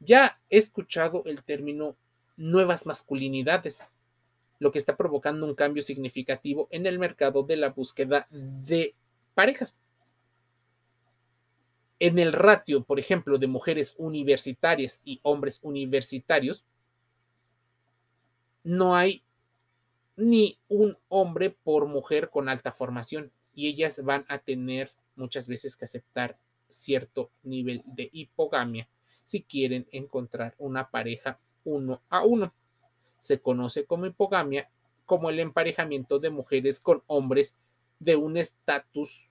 Ya 0.00 0.40
he 0.50 0.58
escuchado 0.58 1.22
el 1.26 1.42
término 1.42 1.96
nuevas 2.36 2.84
masculinidades, 2.84 3.88
lo 4.58 4.70
que 4.70 4.78
está 4.78 4.96
provocando 4.96 5.46
un 5.46 5.54
cambio 5.54 5.82
significativo 5.82 6.68
en 6.70 6.86
el 6.86 6.98
mercado 6.98 7.42
de 7.42 7.56
la 7.56 7.70
búsqueda 7.70 8.26
de 8.30 8.94
parejas. 9.34 9.76
En 11.98 12.18
el 12.18 12.32
ratio, 12.32 12.84
por 12.84 12.98
ejemplo, 12.98 13.38
de 13.38 13.46
mujeres 13.46 13.94
universitarias 13.98 15.00
y 15.04 15.20
hombres 15.22 15.60
universitarios, 15.62 16.66
no 18.64 18.94
hay 18.94 19.22
ni 20.16 20.58
un 20.68 20.96
hombre 21.08 21.50
por 21.50 21.86
mujer 21.86 22.30
con 22.30 22.48
alta 22.48 22.72
formación 22.72 23.30
y 23.54 23.68
ellas 23.68 24.02
van 24.02 24.24
a 24.28 24.38
tener 24.38 24.92
muchas 25.14 25.48
veces 25.48 25.76
que 25.76 25.84
aceptar 25.84 26.38
cierto 26.68 27.30
nivel 27.42 27.82
de 27.86 28.10
hipogamia 28.12 28.88
si 29.24 29.42
quieren 29.42 29.86
encontrar 29.92 30.54
una 30.58 30.90
pareja 30.90 31.38
uno 31.64 32.00
a 32.08 32.24
uno. 32.24 32.52
Se 33.26 33.40
conoce 33.40 33.84
como 33.84 34.06
hipogamia 34.06 34.70
como 35.04 35.30
el 35.30 35.38
emparejamiento 35.38 36.18
de 36.18 36.30
mujeres 36.30 36.80
con 36.80 37.02
hombres 37.06 37.56
de 38.00 38.16
un 38.16 38.36
estatus 38.36 39.30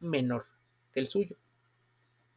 menor 0.00 0.46
que 0.92 1.00
el 1.00 1.08
suyo. 1.08 1.36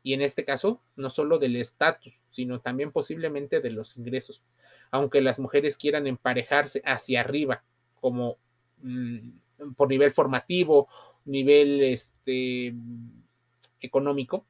Y 0.01 0.13
en 0.13 0.21
este 0.21 0.43
caso, 0.43 0.81
no 0.95 1.09
solo 1.09 1.39
del 1.39 1.55
estatus, 1.55 2.13
sino 2.31 2.59
también 2.59 2.91
posiblemente 2.91 3.61
de 3.61 3.69
los 3.69 3.95
ingresos. 3.97 4.43
Aunque 4.91 5.21
las 5.21 5.39
mujeres 5.39 5.77
quieran 5.77 6.07
emparejarse 6.07 6.81
hacia 6.85 7.21
arriba, 7.21 7.63
como 8.01 8.37
mm, 8.81 9.29
por 9.75 9.89
nivel 9.89 10.11
formativo, 10.11 10.87
nivel 11.25 11.81
este, 11.83 12.73
económico, 13.81 14.45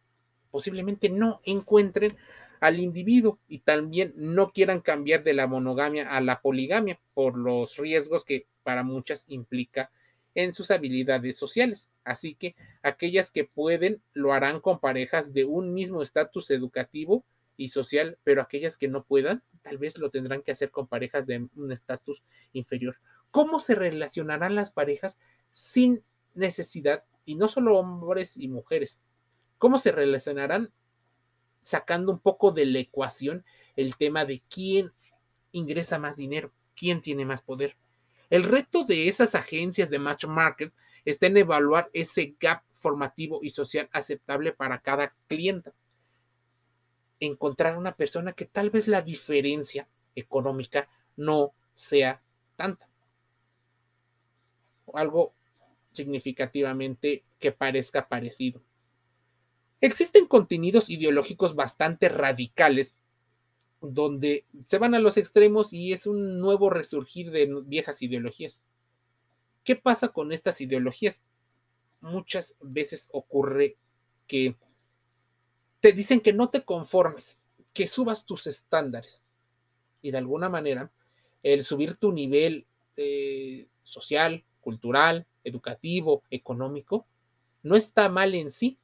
posiblemente 0.51 1.09
no 1.09 1.41
encuentren 1.43 2.17
al 2.59 2.79
individuo 2.79 3.39
y 3.47 3.59
también 3.59 4.13
no 4.15 4.51
quieran 4.51 4.81
cambiar 4.81 5.23
de 5.23 5.33
la 5.33 5.47
monogamia 5.47 6.15
a 6.15 6.21
la 6.21 6.41
poligamia 6.41 6.99
por 7.13 7.37
los 7.37 7.77
riesgos 7.77 8.25
que 8.25 8.47
para 8.63 8.83
muchas 8.83 9.25
implica 9.27 9.91
en 10.35 10.53
sus 10.53 10.71
habilidades 10.71 11.37
sociales. 11.37 11.89
Así 12.03 12.35
que 12.35 12.55
aquellas 12.83 13.31
que 13.31 13.45
pueden 13.45 14.01
lo 14.13 14.33
harán 14.33 14.59
con 14.59 14.79
parejas 14.79 15.33
de 15.33 15.45
un 15.45 15.73
mismo 15.73 16.01
estatus 16.01 16.51
educativo 16.51 17.23
y 17.57 17.69
social, 17.69 18.17
pero 18.23 18.41
aquellas 18.41 18.77
que 18.77 18.87
no 18.87 19.03
puedan, 19.03 19.43
tal 19.61 19.77
vez 19.77 19.97
lo 19.97 20.09
tendrán 20.09 20.41
que 20.41 20.51
hacer 20.51 20.71
con 20.71 20.87
parejas 20.87 21.27
de 21.27 21.47
un 21.55 21.71
estatus 21.71 22.23
inferior. 22.53 22.97
¿Cómo 23.31 23.59
se 23.59 23.75
relacionarán 23.75 24.55
las 24.55 24.71
parejas 24.71 25.19
sin 25.51 26.01
necesidad, 26.35 27.03
y 27.25 27.35
no 27.35 27.47
solo 27.47 27.77
hombres 27.77 28.37
y 28.37 28.47
mujeres? 28.47 28.99
¿Cómo 29.57 29.77
se 29.77 29.91
relacionarán 29.91 30.71
sacando 31.61 32.11
un 32.11 32.19
poco 32.19 32.51
de 32.51 32.65
la 32.65 32.79
ecuación 32.79 33.45
el 33.75 33.95
tema 33.95 34.25
de 34.25 34.41
quién 34.49 34.91
ingresa 35.51 35.99
más 35.99 36.17
dinero, 36.17 36.51
quién 36.75 37.01
tiene 37.01 37.25
más 37.25 37.41
poder. 37.41 37.75
El 38.29 38.43
reto 38.43 38.83
de 38.83 39.07
esas 39.07 39.35
agencias 39.35 39.89
de 39.89 39.99
match 39.99 40.25
market 40.25 40.73
está 41.05 41.27
en 41.27 41.37
evaluar 41.37 41.89
ese 41.93 42.35
gap 42.39 42.63
formativo 42.73 43.39
y 43.41 43.49
social 43.49 43.89
aceptable 43.91 44.53
para 44.53 44.79
cada 44.79 45.15
cliente. 45.27 45.71
Encontrar 47.19 47.77
una 47.77 47.95
persona 47.95 48.33
que 48.33 48.45
tal 48.45 48.69
vez 48.69 48.87
la 48.87 49.01
diferencia 49.01 49.87
económica 50.15 50.87
no 51.17 51.53
sea 51.73 52.21
tanta. 52.55 52.87
Algo 54.93 55.33
significativamente 55.91 57.23
que 57.39 57.51
parezca 57.51 58.07
parecido. 58.07 58.61
Existen 59.81 60.25
contenidos 60.25 60.89
ideológicos 60.89 61.55
bastante 61.55 62.09
radicales 62.09 62.97
donde 63.81 64.45
se 64.65 64.77
van 64.77 64.93
a 64.93 64.99
los 64.99 65.17
extremos 65.17 65.71
y 65.71 65.93
es 65.93 66.05
un 66.05 66.39
nuevo 66.39 66.69
resurgir 66.69 67.31
de 67.31 67.61
viejas 67.65 68.01
ideologías. 68.01 68.63
¿Qué 69.63 69.75
pasa 69.75 70.09
con 70.09 70.31
estas 70.31 70.59
ideologías? 70.61 71.21
Muchas 72.01 72.57
veces 72.61 73.09
ocurre 73.13 73.77
que 74.27 74.55
te 75.79 75.93
dicen 75.93 76.19
que 76.19 76.33
no 76.33 76.49
te 76.49 76.63
conformes, 76.63 77.37
que 77.73 77.87
subas 77.87 78.25
tus 78.25 78.47
estándares. 78.47 79.23
Y 80.01 80.11
de 80.11 80.17
alguna 80.17 80.49
manera, 80.49 80.91
el 81.43 81.63
subir 81.63 81.95
tu 81.95 82.11
nivel 82.11 82.65
eh, 82.97 83.67
social, 83.83 84.43
cultural, 84.61 85.25
educativo, 85.43 86.23
económico, 86.29 87.05
no 87.63 87.75
está 87.75 88.09
mal 88.09 88.35
en 88.35 88.51
sí, 88.51 88.77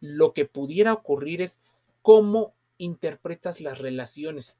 lo 0.00 0.32
que 0.32 0.44
pudiera 0.44 0.92
ocurrir 0.92 1.42
es 1.42 1.60
cómo 2.02 2.54
interpretas 2.78 3.60
las 3.60 3.78
relaciones. 3.78 4.58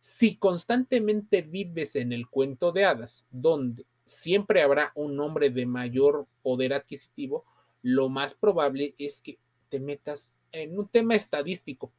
Si 0.00 0.36
constantemente 0.36 1.42
vives 1.42 1.96
en 1.96 2.12
el 2.12 2.28
cuento 2.28 2.72
de 2.72 2.84
hadas, 2.84 3.26
donde 3.30 3.84
siempre 4.04 4.62
habrá 4.62 4.92
un 4.94 5.18
hombre 5.20 5.50
de 5.50 5.66
mayor 5.66 6.26
poder 6.42 6.72
adquisitivo, 6.72 7.44
lo 7.82 8.08
más 8.08 8.34
probable 8.34 8.94
es 8.98 9.20
que 9.20 9.38
te 9.68 9.80
metas 9.80 10.30
en 10.52 10.78
un 10.78 10.88
tema 10.88 11.14
estadístico. 11.14 11.92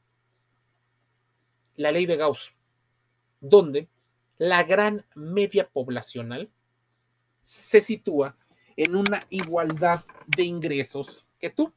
la 1.75 1.93
ley 1.93 2.05
de 2.05 2.17
Gauss, 2.17 2.53
donde 3.39 3.87
la 4.37 4.63
gran 4.63 5.05
media 5.15 5.69
poblacional 5.69 6.49
se 7.41 7.79
sitúa 7.79 8.35
en 8.75 8.95
una 8.97 9.25
igualdad 9.29 10.03
de 10.27 10.43
ingresos 10.43 11.25
que 11.39 11.49
tú. 11.49 11.71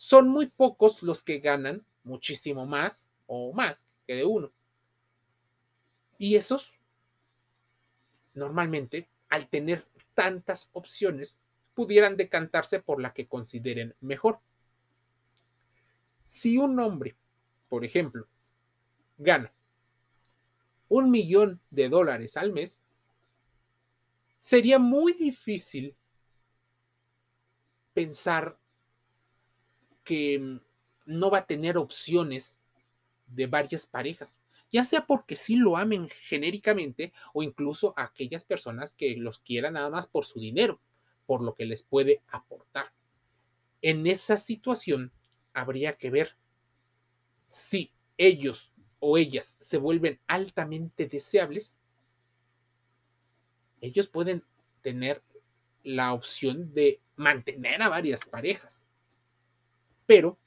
Son 0.00 0.28
muy 0.28 0.46
pocos 0.46 1.02
los 1.02 1.24
que 1.24 1.40
ganan 1.40 1.84
muchísimo 2.04 2.66
más 2.66 3.10
o 3.26 3.52
más 3.52 3.84
que 4.06 4.14
de 4.14 4.24
uno. 4.24 4.52
Y 6.18 6.36
esos, 6.36 6.72
normalmente, 8.32 9.08
al 9.28 9.48
tener 9.48 9.84
tantas 10.14 10.70
opciones, 10.72 11.40
pudieran 11.74 12.16
decantarse 12.16 12.80
por 12.80 13.02
la 13.02 13.12
que 13.12 13.26
consideren 13.26 13.96
mejor. 14.00 14.38
Si 16.28 16.58
un 16.58 16.78
hombre, 16.78 17.16
por 17.68 17.84
ejemplo, 17.84 18.28
gana 19.16 19.52
un 20.88 21.10
millón 21.10 21.60
de 21.70 21.88
dólares 21.88 22.36
al 22.36 22.52
mes, 22.52 22.78
sería 24.38 24.78
muy 24.78 25.14
difícil 25.14 25.96
pensar 27.94 28.60
que 30.08 30.58
no 31.04 31.30
va 31.30 31.38
a 31.38 31.46
tener 31.46 31.76
opciones 31.76 32.62
de 33.26 33.46
varias 33.46 33.84
parejas, 33.86 34.40
ya 34.72 34.84
sea 34.84 35.06
porque 35.06 35.36
sí 35.36 35.56
lo 35.56 35.76
amen 35.76 36.08
genéricamente 36.22 37.12
o 37.34 37.42
incluso 37.42 37.92
a 37.94 38.04
aquellas 38.04 38.42
personas 38.42 38.94
que 38.94 39.16
los 39.18 39.38
quieran 39.40 39.74
nada 39.74 39.90
más 39.90 40.06
por 40.06 40.24
su 40.24 40.40
dinero, 40.40 40.80
por 41.26 41.42
lo 41.42 41.54
que 41.54 41.66
les 41.66 41.82
puede 41.82 42.22
aportar. 42.28 42.90
En 43.82 44.06
esa 44.06 44.38
situación 44.38 45.12
habría 45.52 45.98
que 45.98 46.08
ver 46.08 46.36
si 47.44 47.92
ellos 48.16 48.72
o 48.98 49.18
ellas 49.18 49.58
se 49.60 49.76
vuelven 49.76 50.18
altamente 50.26 51.06
deseables, 51.06 51.78
ellos 53.82 54.08
pueden 54.08 54.42
tener 54.80 55.22
la 55.82 56.14
opción 56.14 56.72
de 56.72 56.98
mantener 57.16 57.82
a 57.82 57.90
varias 57.90 58.24
parejas. 58.24 58.87
Pero, 60.08 60.38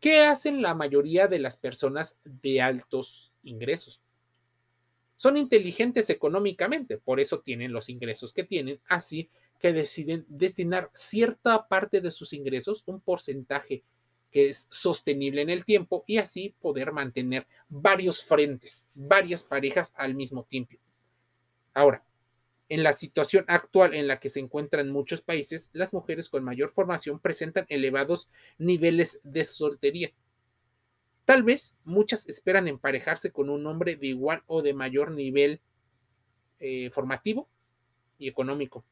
¿qué 0.00 0.22
hacen 0.22 0.60
la 0.60 0.74
mayoría 0.74 1.28
de 1.28 1.38
las 1.38 1.56
personas 1.56 2.18
de 2.24 2.60
altos 2.60 3.32
ingresos? 3.44 4.02
Son 5.14 5.36
inteligentes 5.36 6.10
económicamente, 6.10 6.98
por 6.98 7.20
eso 7.20 7.38
tienen 7.42 7.72
los 7.72 7.88
ingresos 7.88 8.32
que 8.32 8.42
tienen, 8.42 8.80
así 8.88 9.30
que 9.60 9.72
deciden 9.72 10.26
destinar 10.28 10.90
cierta 10.94 11.68
parte 11.68 12.00
de 12.00 12.10
sus 12.10 12.32
ingresos, 12.32 12.82
un 12.86 13.00
porcentaje 13.00 13.84
que 14.32 14.48
es 14.48 14.66
sostenible 14.68 15.42
en 15.42 15.50
el 15.50 15.64
tiempo 15.64 16.02
y 16.08 16.18
así 16.18 16.52
poder 16.60 16.90
mantener 16.90 17.46
varios 17.68 18.20
frentes, 18.20 18.84
varias 18.94 19.44
parejas 19.44 19.94
al 19.96 20.16
mismo 20.16 20.42
tiempo. 20.42 20.74
Ahora, 21.72 22.04
en 22.72 22.82
la 22.82 22.94
situación 22.94 23.44
actual 23.48 23.92
en 23.92 24.06
la 24.06 24.18
que 24.18 24.30
se 24.30 24.40
encuentran 24.40 24.88
muchos 24.88 25.20
países, 25.20 25.68
las 25.74 25.92
mujeres 25.92 26.30
con 26.30 26.42
mayor 26.42 26.70
formación 26.70 27.18
presentan 27.18 27.66
elevados 27.68 28.30
niveles 28.56 29.20
de 29.24 29.44
soltería. 29.44 30.10
Tal 31.26 31.42
vez 31.42 31.76
muchas 31.84 32.26
esperan 32.26 32.68
emparejarse 32.68 33.30
con 33.30 33.50
un 33.50 33.66
hombre 33.66 33.96
de 33.96 34.06
igual 34.06 34.42
o 34.46 34.62
de 34.62 34.72
mayor 34.72 35.10
nivel 35.10 35.60
eh, 36.60 36.88
formativo 36.88 37.46
y 38.18 38.26
económico, 38.26 38.86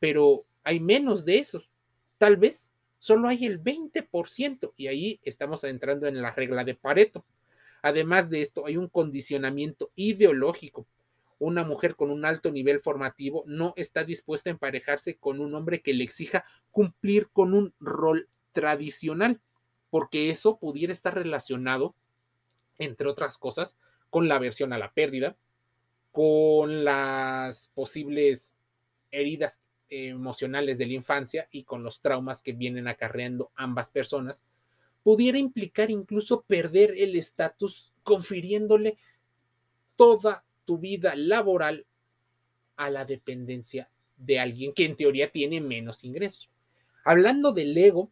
pero 0.00 0.44
hay 0.64 0.80
menos 0.80 1.24
de 1.24 1.38
esos. 1.38 1.70
Tal 2.18 2.36
vez 2.36 2.72
solo 2.98 3.28
hay 3.28 3.46
el 3.46 3.62
20% 3.62 4.72
y 4.76 4.88
ahí 4.88 5.20
estamos 5.22 5.62
entrando 5.62 6.08
en 6.08 6.20
la 6.20 6.32
regla 6.32 6.64
de 6.64 6.74
Pareto. 6.74 7.24
Además 7.82 8.30
de 8.30 8.40
esto, 8.40 8.66
hay 8.66 8.76
un 8.76 8.88
condicionamiento 8.88 9.92
ideológico. 9.94 10.88
Una 11.38 11.64
mujer 11.64 11.96
con 11.96 12.10
un 12.10 12.24
alto 12.24 12.50
nivel 12.50 12.80
formativo 12.80 13.44
no 13.46 13.74
está 13.76 14.04
dispuesta 14.04 14.48
a 14.48 14.52
emparejarse 14.52 15.16
con 15.18 15.40
un 15.40 15.54
hombre 15.54 15.82
que 15.82 15.92
le 15.92 16.04
exija 16.04 16.44
cumplir 16.70 17.28
con 17.28 17.52
un 17.52 17.74
rol 17.78 18.28
tradicional, 18.52 19.40
porque 19.90 20.30
eso 20.30 20.58
pudiera 20.58 20.92
estar 20.92 21.14
relacionado, 21.14 21.94
entre 22.78 23.08
otras 23.08 23.36
cosas, 23.36 23.78
con 24.08 24.28
la 24.28 24.36
aversión 24.36 24.72
a 24.72 24.78
la 24.78 24.92
pérdida, 24.92 25.36
con 26.10 26.84
las 26.84 27.70
posibles 27.74 28.56
heridas 29.10 29.60
emocionales 29.90 30.78
de 30.78 30.86
la 30.86 30.94
infancia 30.94 31.48
y 31.50 31.64
con 31.64 31.82
los 31.82 32.00
traumas 32.00 32.40
que 32.40 32.52
vienen 32.52 32.88
acarreando 32.88 33.50
ambas 33.54 33.90
personas, 33.90 34.42
pudiera 35.02 35.36
implicar 35.36 35.90
incluso 35.90 36.42
perder 36.42 36.94
el 36.96 37.14
estatus 37.14 37.92
confiriéndole 38.02 38.96
toda 39.94 40.45
tu 40.66 40.76
vida 40.76 41.16
laboral 41.16 41.86
a 42.76 42.90
la 42.90 43.06
dependencia 43.06 43.88
de 44.18 44.38
alguien 44.38 44.74
que 44.74 44.84
en 44.84 44.96
teoría 44.96 45.30
tiene 45.30 45.60
menos 45.60 46.04
ingresos. 46.04 46.50
Hablando 47.04 47.52
del 47.52 47.76
ego 47.76 48.10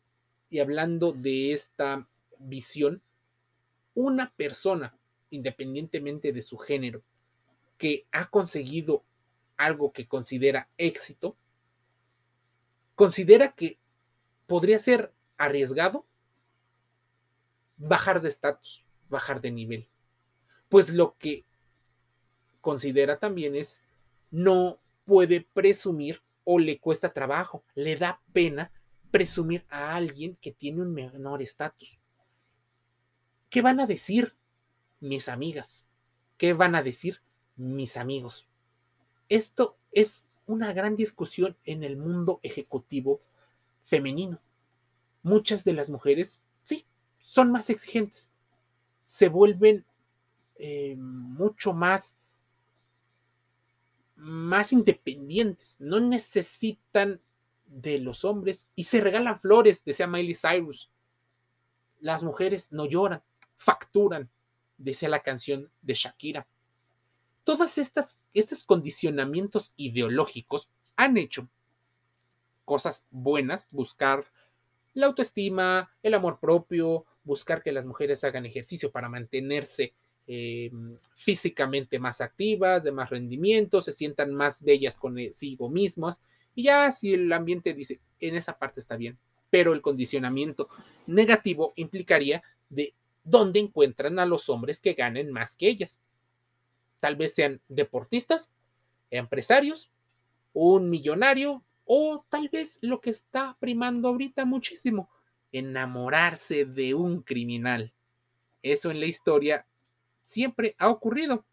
y 0.48 0.60
hablando 0.60 1.12
de 1.12 1.52
esta 1.52 2.08
visión, 2.38 3.02
una 3.94 4.32
persona, 4.36 4.96
independientemente 5.30 6.32
de 6.32 6.42
su 6.42 6.56
género, 6.56 7.02
que 7.76 8.06
ha 8.12 8.30
conseguido 8.30 9.04
algo 9.56 9.92
que 9.92 10.06
considera 10.06 10.68
éxito, 10.78 11.36
considera 12.94 13.52
que 13.52 13.78
podría 14.46 14.78
ser 14.78 15.12
arriesgado 15.36 16.06
bajar 17.76 18.20
de 18.20 18.28
estatus, 18.28 18.84
bajar 19.08 19.40
de 19.40 19.50
nivel. 19.50 19.88
Pues 20.68 20.90
lo 20.90 21.16
que 21.18 21.44
considera 22.64 23.18
también 23.18 23.54
es 23.54 23.82
no 24.30 24.80
puede 25.04 25.42
presumir 25.52 26.22
o 26.44 26.58
le 26.58 26.80
cuesta 26.80 27.12
trabajo, 27.12 27.62
le 27.74 27.94
da 27.96 28.22
pena 28.32 28.72
presumir 29.10 29.64
a 29.68 29.94
alguien 29.94 30.36
que 30.40 30.50
tiene 30.50 30.80
un 30.80 30.92
menor 30.92 31.42
estatus. 31.42 31.98
¿Qué 33.50 33.60
van 33.60 33.80
a 33.80 33.86
decir 33.86 34.34
mis 34.98 35.28
amigas? 35.28 35.86
¿Qué 36.38 36.54
van 36.54 36.74
a 36.74 36.82
decir 36.82 37.20
mis 37.54 37.98
amigos? 37.98 38.48
Esto 39.28 39.76
es 39.92 40.26
una 40.46 40.72
gran 40.72 40.96
discusión 40.96 41.56
en 41.64 41.84
el 41.84 41.98
mundo 41.98 42.40
ejecutivo 42.42 43.20
femenino. 43.82 44.40
Muchas 45.22 45.64
de 45.64 45.74
las 45.74 45.90
mujeres, 45.90 46.42
sí, 46.64 46.86
son 47.18 47.52
más 47.52 47.68
exigentes, 47.70 48.30
se 49.04 49.28
vuelven 49.28 49.84
eh, 50.56 50.96
mucho 50.96 51.72
más, 51.72 52.16
más 54.24 54.72
independientes, 54.72 55.76
no 55.78 56.00
necesitan 56.00 57.20
de 57.66 57.98
los 57.98 58.24
hombres 58.24 58.68
y 58.74 58.84
se 58.84 59.00
regalan 59.00 59.40
flores, 59.40 59.84
decía 59.84 60.06
Miley 60.06 60.34
Cyrus. 60.34 60.90
Las 62.00 62.22
mujeres 62.22 62.72
no 62.72 62.86
lloran, 62.86 63.22
facturan, 63.56 64.30
decía 64.76 65.08
la 65.08 65.22
canción 65.22 65.70
de 65.82 65.94
Shakira 65.94 66.46
todos 67.44 67.76
estas, 67.78 68.18
estos 68.32 68.64
condicionamientos 68.64 69.72
ideológicos 69.76 70.68
han 70.96 71.16
hecho 71.18 71.48
cosas 72.64 73.06
buenas, 73.10 73.68
buscar 73.70 74.24
la 74.94 75.06
autoestima, 75.06 75.92
el 76.02 76.14
amor 76.14 76.40
propio, 76.40 77.04
buscar 77.22 77.62
que 77.62 77.72
las 77.72 77.84
mujeres 77.84 78.24
hagan 78.24 78.46
ejercicio 78.46 78.90
para 78.90 79.08
mantenerse 79.08 79.94
eh, 80.26 80.70
físicamente 81.14 81.98
más 81.98 82.20
activas, 82.20 82.82
de 82.82 82.92
más 82.92 83.10
rendimiento, 83.10 83.80
se 83.80 83.92
sientan 83.92 84.34
más 84.34 84.62
bellas 84.62 84.96
consigo 84.98 85.68
mismas. 85.68 86.20
Y 86.54 86.64
ya 86.64 86.90
si 86.92 87.14
el 87.14 87.32
ambiente 87.32 87.74
dice, 87.74 88.00
en 88.20 88.36
esa 88.36 88.58
parte 88.58 88.80
está 88.80 88.96
bien, 88.96 89.18
pero 89.50 89.72
el 89.72 89.82
condicionamiento 89.82 90.68
negativo 91.06 91.72
implicaría 91.76 92.42
de 92.68 92.94
dónde 93.22 93.60
encuentran 93.60 94.18
a 94.18 94.26
los 94.26 94.48
hombres 94.48 94.80
que 94.80 94.94
ganen 94.94 95.30
más 95.30 95.56
que 95.56 95.68
ellas 95.68 96.02
tal 97.04 97.16
vez 97.16 97.34
sean 97.34 97.60
deportistas, 97.68 98.50
empresarios, 99.10 99.90
un 100.54 100.88
millonario 100.88 101.62
o 101.84 102.24
tal 102.30 102.48
vez 102.48 102.78
lo 102.80 103.02
que 103.02 103.10
está 103.10 103.58
primando 103.60 104.08
ahorita 104.08 104.46
muchísimo, 104.46 105.10
enamorarse 105.52 106.64
de 106.64 106.94
un 106.94 107.20
criminal. 107.20 107.92
Eso 108.62 108.90
en 108.90 109.00
la 109.00 109.04
historia 109.04 109.66
siempre 110.24 110.74
ha 110.78 110.88
ocurrido. 110.88 111.44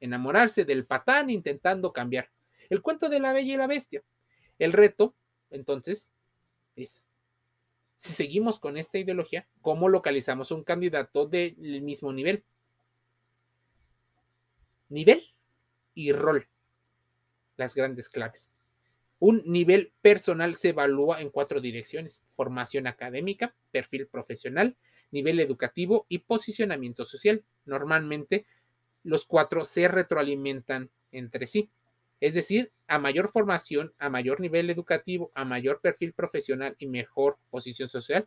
Enamorarse 0.00 0.64
del 0.64 0.84
patán 0.84 1.30
intentando 1.30 1.92
cambiar. 1.92 2.30
El 2.68 2.82
cuento 2.82 3.08
de 3.08 3.20
la 3.20 3.32
bella 3.32 3.54
y 3.54 3.56
la 3.56 3.66
bestia. 3.66 4.02
El 4.58 4.72
reto, 4.72 5.14
entonces, 5.50 6.12
es, 6.74 7.06
si 7.94 8.12
seguimos 8.12 8.58
con 8.58 8.76
esta 8.76 8.98
ideología, 8.98 9.46
¿cómo 9.62 9.88
localizamos 9.88 10.50
un 10.50 10.64
candidato 10.64 11.26
del 11.26 11.82
mismo 11.82 12.12
nivel? 12.12 12.44
nivel 14.88 15.22
y 15.94 16.12
rol. 16.12 16.48
Las 17.56 17.74
grandes 17.74 18.08
claves. 18.08 18.50
Un 19.18 19.42
nivel 19.46 19.92
personal 20.02 20.54
se 20.56 20.70
evalúa 20.70 21.20
en 21.20 21.30
cuatro 21.30 21.60
direcciones. 21.60 22.22
Formación 22.34 22.86
académica, 22.86 23.54
perfil 23.70 24.06
profesional, 24.06 24.76
nivel 25.10 25.40
educativo 25.40 26.06
y 26.08 26.18
posicionamiento 26.18 27.04
social. 27.04 27.42
Normalmente 27.66 28.46
los 29.04 29.24
cuatro 29.24 29.64
se 29.64 29.88
retroalimentan 29.88 30.90
entre 31.12 31.46
sí. 31.46 31.70
Es 32.20 32.34
decir, 32.34 32.72
a 32.88 32.98
mayor 32.98 33.28
formación, 33.28 33.92
a 33.98 34.08
mayor 34.08 34.40
nivel 34.40 34.70
educativo, 34.70 35.30
a 35.34 35.44
mayor 35.44 35.80
perfil 35.80 36.12
profesional 36.12 36.74
y 36.78 36.86
mejor 36.86 37.36
posición 37.50 37.88
social, 37.88 38.26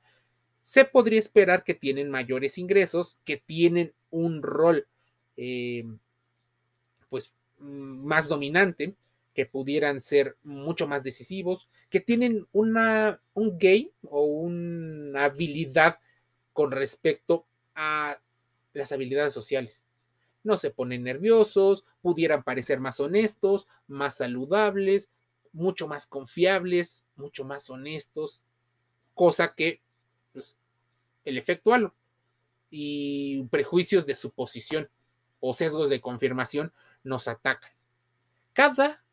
se 0.61 0.85
podría 0.85 1.19
esperar 1.19 1.63
que 1.63 1.73
tienen 1.73 2.11
mayores 2.11 2.57
ingresos, 2.57 3.17
que 3.25 3.37
tienen 3.37 3.93
un 4.11 4.43
rol 4.43 4.87
eh, 5.37 5.85
pues 7.09 7.33
más 7.57 8.27
dominante, 8.27 8.93
que 9.33 9.45
pudieran 9.45 10.01
ser 10.01 10.35
mucho 10.43 10.87
más 10.87 11.01
decisivos, 11.01 11.67
que 11.89 11.99
tienen 11.99 12.45
una, 12.51 13.19
un 13.33 13.57
game 13.57 13.91
o 14.09 14.23
una 14.25 15.25
habilidad 15.25 15.99
con 16.53 16.71
respecto 16.71 17.45
a 17.73 18.19
las 18.73 18.91
habilidades 18.91 19.33
sociales. 19.33 19.85
No 20.43 20.57
se 20.57 20.71
ponen 20.71 21.03
nerviosos, 21.03 21.83
pudieran 22.01 22.43
parecer 22.43 22.79
más 22.79 22.99
honestos, 22.99 23.67
más 23.87 24.17
saludables, 24.17 25.11
mucho 25.51 25.87
más 25.87 26.07
confiables, 26.07 27.05
mucho 27.15 27.43
más 27.43 27.69
honestos, 27.69 28.41
cosa 29.13 29.53
que 29.55 29.81
pues, 30.33 30.55
el 31.25 31.37
efecto 31.37 31.73
halo 31.73 31.93
y 32.69 33.43
prejuicios 33.45 34.05
de 34.05 34.15
suposición 34.15 34.89
o 35.39 35.53
sesgos 35.53 35.89
de 35.89 36.01
confirmación 36.01 36.71
nos 37.03 37.27
atacan. 37.27 37.71
Cada 38.53 39.03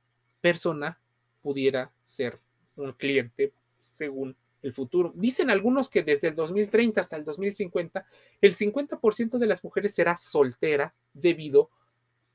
persona 0.40 1.00
pudiera 1.42 1.92
ser 2.04 2.40
un 2.76 2.92
cliente 2.92 3.52
según 3.78 4.36
el 4.66 4.72
futuro. 4.72 5.12
Dicen 5.14 5.50
algunos 5.50 5.88
que 5.88 6.02
desde 6.02 6.28
el 6.28 6.34
2030 6.34 7.00
hasta 7.00 7.16
el 7.16 7.24
2050, 7.24 8.06
el 8.40 8.54
50% 8.54 9.38
de 9.38 9.46
las 9.46 9.62
mujeres 9.64 9.94
será 9.94 10.16
soltera 10.16 10.94
debido 11.14 11.70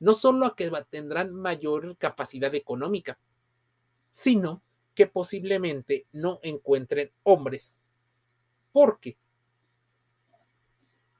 no 0.00 0.14
solo 0.14 0.46
a 0.46 0.56
que 0.56 0.70
tendrán 0.90 1.32
mayor 1.32 1.96
capacidad 1.96 2.52
económica, 2.54 3.18
sino 4.10 4.62
que 4.94 5.06
posiblemente 5.06 6.06
no 6.12 6.40
encuentren 6.42 7.12
hombres 7.22 7.76
porque 8.72 9.16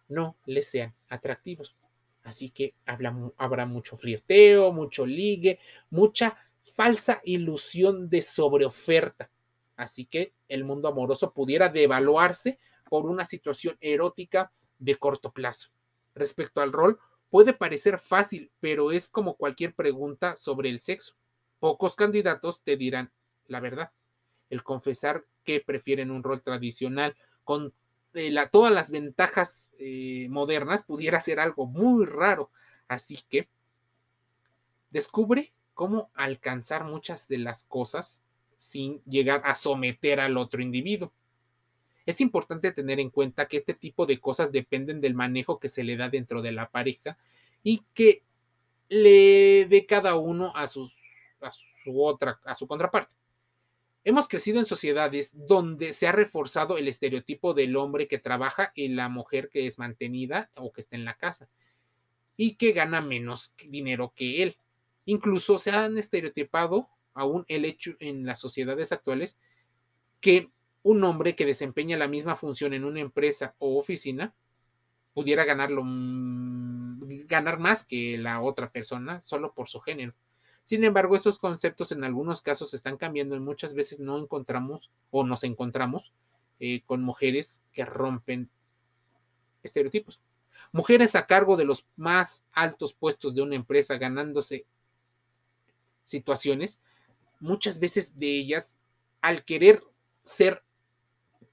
no 0.08 0.36
les 0.46 0.68
sean 0.68 0.94
atractivos. 1.08 1.76
Así 2.24 2.50
que 2.50 2.74
habrá 2.84 3.66
mucho 3.66 3.96
flirteo, 3.96 4.72
mucho 4.72 5.06
ligue, 5.06 5.58
mucha 5.90 6.36
falsa 6.74 7.20
ilusión 7.24 8.08
de 8.08 8.22
sobreoferta. 8.22 9.30
Así 9.82 10.06
que 10.06 10.32
el 10.48 10.64
mundo 10.64 10.88
amoroso 10.88 11.32
pudiera 11.32 11.68
devaluarse 11.68 12.58
por 12.88 13.06
una 13.06 13.24
situación 13.24 13.76
erótica 13.80 14.52
de 14.78 14.96
corto 14.96 15.32
plazo. 15.32 15.70
Respecto 16.14 16.60
al 16.60 16.72
rol, 16.72 17.00
puede 17.30 17.52
parecer 17.52 17.98
fácil, 17.98 18.50
pero 18.60 18.92
es 18.92 19.08
como 19.08 19.34
cualquier 19.36 19.74
pregunta 19.74 20.36
sobre 20.36 20.68
el 20.68 20.80
sexo. 20.80 21.14
Pocos 21.58 21.96
candidatos 21.96 22.62
te 22.62 22.76
dirán 22.76 23.12
la 23.46 23.60
verdad. 23.60 23.92
El 24.50 24.62
confesar 24.62 25.24
que 25.44 25.60
prefieren 25.60 26.10
un 26.10 26.22
rol 26.22 26.42
tradicional 26.42 27.16
con 27.44 27.74
todas 28.50 28.72
las 28.72 28.90
ventajas 28.90 29.70
eh, 29.78 30.26
modernas 30.28 30.82
pudiera 30.82 31.20
ser 31.20 31.40
algo 31.40 31.66
muy 31.66 32.04
raro. 32.04 32.50
Así 32.86 33.18
que 33.28 33.48
descubre 34.90 35.54
cómo 35.74 36.10
alcanzar 36.14 36.84
muchas 36.84 37.26
de 37.26 37.38
las 37.38 37.64
cosas 37.64 38.22
sin 38.62 39.02
llegar 39.04 39.42
a 39.44 39.54
someter 39.54 40.20
al 40.20 40.36
otro 40.36 40.62
individuo. 40.62 41.12
Es 42.06 42.20
importante 42.20 42.72
tener 42.72 43.00
en 43.00 43.10
cuenta 43.10 43.46
que 43.46 43.58
este 43.58 43.74
tipo 43.74 44.06
de 44.06 44.20
cosas 44.20 44.50
dependen 44.52 45.00
del 45.00 45.14
manejo 45.14 45.58
que 45.58 45.68
se 45.68 45.84
le 45.84 45.96
da 45.96 46.08
dentro 46.08 46.42
de 46.42 46.52
la 46.52 46.70
pareja 46.70 47.18
y 47.62 47.82
que 47.94 48.22
le 48.88 49.66
dé 49.66 49.86
cada 49.86 50.16
uno 50.16 50.52
a, 50.54 50.62
a 50.64 50.68
su 50.68 50.90
otra, 51.94 52.40
a 52.44 52.54
su 52.54 52.66
contraparte. 52.66 53.12
Hemos 54.04 54.26
crecido 54.26 54.58
en 54.58 54.66
sociedades 54.66 55.32
donde 55.46 55.92
se 55.92 56.08
ha 56.08 56.12
reforzado 56.12 56.76
el 56.76 56.88
estereotipo 56.88 57.54
del 57.54 57.76
hombre 57.76 58.08
que 58.08 58.18
trabaja 58.18 58.72
y 58.74 58.88
la 58.88 59.08
mujer 59.08 59.48
que 59.48 59.66
es 59.66 59.78
mantenida 59.78 60.50
o 60.56 60.72
que 60.72 60.80
está 60.80 60.96
en 60.96 61.04
la 61.04 61.16
casa 61.16 61.48
y 62.36 62.56
que 62.56 62.72
gana 62.72 63.00
menos 63.00 63.54
dinero 63.68 64.12
que 64.16 64.42
él. 64.42 64.56
Incluso 65.04 65.58
se 65.58 65.70
han 65.70 65.98
estereotipado 65.98 66.88
aún 67.14 67.44
el 67.48 67.64
hecho 67.64 67.92
en 68.00 68.26
las 68.26 68.40
sociedades 68.40 68.92
actuales 68.92 69.38
que 70.20 70.50
un 70.82 71.04
hombre 71.04 71.36
que 71.36 71.46
desempeña 71.46 71.96
la 71.96 72.08
misma 72.08 72.36
función 72.36 72.74
en 72.74 72.84
una 72.84 73.00
empresa 73.00 73.54
o 73.58 73.78
oficina 73.78 74.34
pudiera 75.14 75.44
ganarlo, 75.44 75.82
ganar 77.26 77.58
más 77.58 77.84
que 77.84 78.18
la 78.18 78.40
otra 78.40 78.70
persona 78.70 79.20
solo 79.20 79.52
por 79.52 79.68
su 79.68 79.80
género. 79.80 80.14
Sin 80.64 80.84
embargo, 80.84 81.16
estos 81.16 81.38
conceptos 81.38 81.92
en 81.92 82.04
algunos 82.04 82.40
casos 82.40 82.72
están 82.72 82.96
cambiando 82.96 83.36
y 83.36 83.40
muchas 83.40 83.74
veces 83.74 84.00
no 84.00 84.18
encontramos 84.18 84.90
o 85.10 85.24
nos 85.24 85.44
encontramos 85.44 86.12
eh, 86.60 86.82
con 86.86 87.02
mujeres 87.02 87.62
que 87.72 87.84
rompen 87.84 88.48
estereotipos. 89.62 90.22
Mujeres 90.70 91.14
a 91.16 91.26
cargo 91.26 91.56
de 91.56 91.64
los 91.64 91.86
más 91.96 92.44
altos 92.52 92.94
puestos 92.94 93.34
de 93.34 93.42
una 93.42 93.56
empresa 93.56 93.98
ganándose 93.98 94.64
situaciones, 96.04 96.80
muchas 97.42 97.78
veces 97.78 98.16
de 98.16 98.38
ellas, 98.38 98.78
al 99.20 99.44
querer 99.44 99.82
ser, 100.24 100.62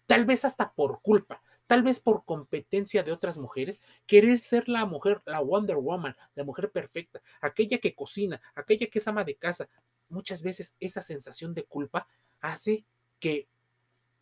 tal 0.07 0.25
vez 0.25 0.45
hasta 0.45 0.71
por 0.71 1.01
culpa, 1.01 1.41
tal 1.67 1.83
vez 1.83 1.99
por 1.99 2.25
competencia 2.25 3.03
de 3.03 3.11
otras 3.11 3.37
mujeres, 3.37 3.81
querer 4.05 4.39
ser 4.39 4.69
la 4.69 4.85
mujer, 4.85 5.21
la 5.25 5.39
Wonder 5.39 5.77
Woman, 5.77 6.15
la 6.35 6.43
mujer 6.43 6.71
perfecta, 6.71 7.21
aquella 7.41 7.79
que 7.79 7.93
cocina, 7.93 8.41
aquella 8.55 8.87
que 8.87 8.99
es 8.99 9.07
ama 9.07 9.23
de 9.23 9.35
casa. 9.35 9.67
Muchas 10.09 10.41
veces 10.41 10.75
esa 10.79 11.01
sensación 11.01 11.53
de 11.53 11.65
culpa 11.65 12.07
hace 12.39 12.85
que 13.19 13.47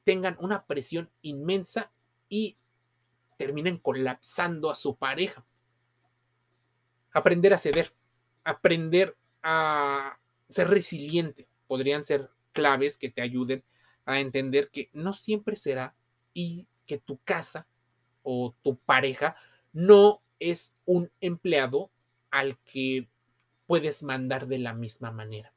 tengan 0.04 0.38
una 0.40 0.66
presión 0.66 1.10
inmensa 1.22 1.92
y 2.30 2.58
terminen 3.38 3.78
colapsando 3.78 4.72
a 4.72 4.76
su 4.76 4.96
pareja. 4.96 5.46
Aprender 7.12 7.54
a 7.54 7.58
ceder, 7.58 7.94
aprender 8.44 9.16
a 9.44 10.18
ser 10.50 10.70
resiliente, 10.70 11.48
podrían 11.68 12.06
ser 12.06 12.30
claves 12.54 12.98
que 12.98 13.10
te 13.10 13.22
ayuden 13.22 13.64
a 14.06 14.20
entender 14.20 14.70
que 14.70 14.90
no 14.94 15.14
siempre 15.14 15.56
será 15.56 15.96
y 16.34 16.66
que 16.86 16.98
tu 16.98 17.20
casa 17.24 17.68
o 18.24 18.56
tu 18.64 18.78
pareja 18.78 19.36
no 19.74 20.22
es 20.40 20.74
un 20.86 21.12
empleado 21.22 21.92
al 22.32 22.58
que 22.60 23.08
puedes 23.68 24.04
mandar 24.04 24.48
de 24.48 24.60
la 24.60 24.74
misma 24.74 25.12
manera. 25.12 25.54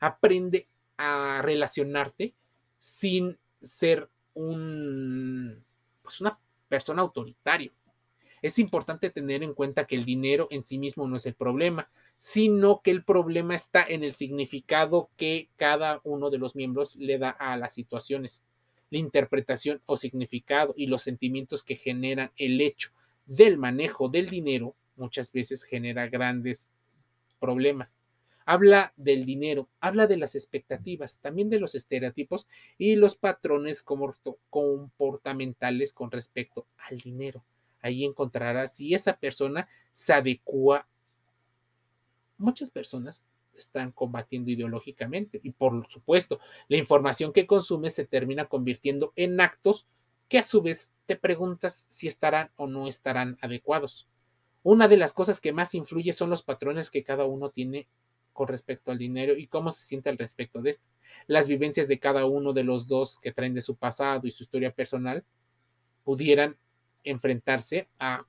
Aprende 0.00 0.68
a 0.96 1.40
relacionarte 1.42 2.34
sin 2.78 3.38
ser 3.60 4.10
un, 4.34 5.64
pues 6.02 6.20
una 6.20 6.38
persona 6.68 7.02
autoritaria. 7.02 7.72
Es 8.42 8.58
importante 8.58 9.10
tener 9.10 9.42
en 9.42 9.54
cuenta 9.54 9.86
que 9.86 9.96
el 9.96 10.04
dinero 10.04 10.48
en 10.50 10.64
sí 10.64 10.78
mismo 10.78 11.08
no 11.08 11.16
es 11.16 11.26
el 11.26 11.34
problema, 11.34 11.90
sino 12.16 12.80
que 12.82 12.90
el 12.90 13.04
problema 13.04 13.54
está 13.54 13.84
en 13.86 14.04
el 14.04 14.12
significado 14.12 15.10
que 15.16 15.48
cada 15.56 16.00
uno 16.04 16.30
de 16.30 16.38
los 16.38 16.56
miembros 16.56 16.96
le 16.96 17.18
da 17.18 17.30
a 17.30 17.56
las 17.56 17.74
situaciones 17.74 18.42
la 18.90 18.98
interpretación 18.98 19.80
o 19.86 19.96
significado 19.96 20.74
y 20.76 20.86
los 20.86 21.02
sentimientos 21.02 21.62
que 21.62 21.76
generan 21.76 22.32
el 22.36 22.60
hecho 22.60 22.90
del 23.26 23.56
manejo 23.58 24.08
del 24.08 24.28
dinero 24.28 24.74
muchas 24.96 25.30
veces 25.32 25.62
genera 25.62 26.08
grandes 26.08 26.68
problemas. 27.38 27.94
Habla 28.44 28.94
del 28.96 29.24
dinero, 29.26 29.68
habla 29.78 30.06
de 30.06 30.16
las 30.16 30.34
expectativas, 30.34 31.18
también 31.18 31.50
de 31.50 31.60
los 31.60 31.74
estereotipos 31.74 32.46
y 32.78 32.96
los 32.96 33.14
patrones 33.14 33.82
comportamentales 33.82 35.92
con 35.92 36.10
respecto 36.10 36.66
al 36.88 36.96
dinero. 36.98 37.44
Ahí 37.88 38.04
encontrarás 38.04 38.74
si 38.74 38.94
esa 38.94 39.18
persona 39.18 39.68
se 39.92 40.12
adecua. 40.12 40.86
Muchas 42.36 42.70
personas 42.70 43.24
están 43.54 43.92
combatiendo 43.92 44.50
ideológicamente. 44.50 45.40
Y 45.42 45.50
por 45.50 45.86
supuesto, 45.88 46.38
la 46.68 46.76
información 46.76 47.32
que 47.32 47.46
consumes 47.46 47.94
se 47.94 48.06
termina 48.06 48.46
convirtiendo 48.46 49.12
en 49.16 49.40
actos 49.40 49.86
que 50.28 50.38
a 50.38 50.42
su 50.42 50.62
vez 50.62 50.92
te 51.06 51.16
preguntas 51.16 51.86
si 51.88 52.06
estarán 52.06 52.50
o 52.56 52.66
no 52.66 52.86
estarán 52.86 53.38
adecuados. 53.40 54.06
Una 54.62 54.88
de 54.88 54.98
las 54.98 55.12
cosas 55.12 55.40
que 55.40 55.52
más 55.52 55.74
influye 55.74 56.12
son 56.12 56.30
los 56.30 56.42
patrones 56.42 56.90
que 56.90 57.02
cada 57.02 57.24
uno 57.24 57.50
tiene 57.50 57.88
con 58.32 58.48
respecto 58.48 58.90
al 58.90 58.98
dinero 58.98 59.36
y 59.36 59.46
cómo 59.46 59.72
se 59.72 59.82
siente 59.82 60.10
al 60.10 60.18
respecto 60.18 60.60
de 60.60 60.70
esto. 60.70 60.84
Las 61.26 61.48
vivencias 61.48 61.88
de 61.88 61.98
cada 61.98 62.26
uno 62.26 62.52
de 62.52 62.64
los 62.64 62.86
dos 62.86 63.18
que 63.20 63.32
traen 63.32 63.54
de 63.54 63.62
su 63.62 63.76
pasado 63.76 64.26
y 64.26 64.30
su 64.30 64.42
historia 64.42 64.72
personal 64.72 65.24
pudieran 66.04 66.56
enfrentarse 67.04 67.88
a 67.98 68.26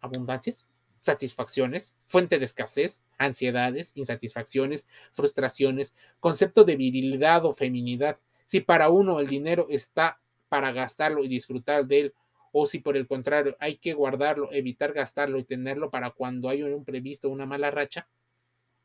abundancias 0.00 0.66
satisfacciones, 1.00 1.94
fuente 2.06 2.38
de 2.38 2.46
escasez, 2.46 3.02
ansiedades, 3.18 3.92
insatisfacciones, 3.94 4.86
frustraciones, 5.12 5.94
concepto 6.18 6.64
de 6.64 6.76
virilidad 6.76 7.44
o 7.44 7.52
feminidad. 7.52 8.18
Si 8.46 8.60
para 8.60 8.88
uno 8.88 9.20
el 9.20 9.26
dinero 9.26 9.66
está 9.68 10.20
para 10.48 10.72
gastarlo 10.72 11.22
y 11.22 11.28
disfrutar 11.28 11.86
de 11.86 12.00
él, 12.00 12.14
o 12.52 12.66
si 12.66 12.78
por 12.78 12.96
el 12.96 13.06
contrario 13.06 13.56
hay 13.60 13.76
que 13.76 13.92
guardarlo, 13.92 14.50
evitar 14.52 14.92
gastarlo 14.92 15.38
y 15.38 15.44
tenerlo 15.44 15.90
para 15.90 16.10
cuando 16.10 16.48
hay 16.48 16.62
un 16.62 16.84
previsto, 16.84 17.28
una 17.28 17.46
mala 17.46 17.70
racha, 17.70 18.08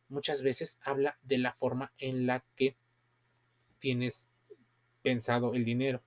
muchas 0.09 0.41
veces 0.41 0.77
habla 0.81 1.17
de 1.21 1.37
la 1.37 1.53
forma 1.53 1.93
en 1.99 2.25
la 2.25 2.43
que 2.55 2.75
tienes 3.77 4.29
pensado 5.01 5.53
el 5.53 5.63
dinero. 5.63 6.01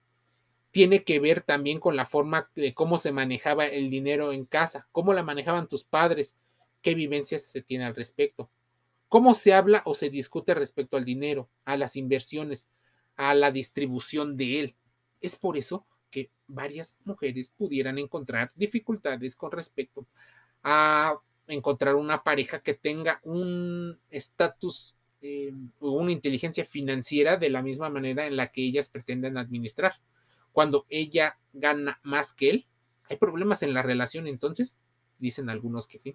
Tiene 0.72 1.04
que 1.04 1.20
ver 1.20 1.42
también 1.42 1.78
con 1.78 1.94
la 1.96 2.06
forma 2.06 2.50
de 2.56 2.74
cómo 2.74 2.98
se 2.98 3.12
manejaba 3.12 3.66
el 3.66 3.90
dinero 3.90 4.32
en 4.32 4.44
casa, 4.44 4.88
cómo 4.90 5.12
la 5.12 5.22
manejaban 5.22 5.68
tus 5.68 5.85
padres, 5.85 6.37
qué 6.82 6.94
vivencias 6.94 7.42
se 7.42 7.62
tiene 7.62 7.85
al 7.85 7.94
respecto, 7.94 8.50
cómo 9.08 9.35
se 9.35 9.54
habla 9.54 9.82
o 9.85 9.94
se 9.94 10.11
discute 10.11 10.54
respecto 10.54 10.96
al 10.96 11.04
dinero, 11.04 11.48
a 11.64 11.76
las 11.76 11.96
inversiones, 11.96 12.66
a 13.16 13.35
la 13.35 13.50
distribución 13.50 14.37
de 14.37 14.61
él. 14.61 14.76
Es 15.20 15.37
por 15.37 15.56
eso 15.56 15.87
que 16.11 16.30
varias 16.46 16.98
mujeres 17.04 17.50
pudieran 17.56 17.98
encontrar 17.98 18.52
dificultades 18.54 19.37
con 19.37 19.52
respecto 19.52 20.06
a 20.62 21.14
encontrar 21.46 21.94
una 21.94 22.22
pareja 22.22 22.61
que 22.61 22.74
tenga 22.74 23.20
un 23.24 23.98
estatus 24.11 24.96
eh, 25.20 25.52
o 25.80 25.92
una 25.92 26.12
inteligencia 26.12 26.64
financiera 26.64 27.37
de 27.37 27.50
la 27.50 27.62
misma 27.62 27.88
manera 27.88 28.26
en 28.26 28.37
la 28.37 28.50
que 28.50 28.62
ellas 28.64 28.88
pretenden 28.88 29.37
administrar. 29.37 29.94
Cuando 30.52 30.86
ella 30.88 31.38
gana 31.52 32.00
más 32.02 32.32
que 32.32 32.50
él, 32.50 32.66
¿hay 33.08 33.16
problemas 33.16 33.62
en 33.62 33.74
la 33.74 33.82
relación 33.82 34.26
entonces? 34.26 34.78
Dicen 35.18 35.50
algunos 35.50 35.86
que 35.86 35.98
sí. 35.98 36.14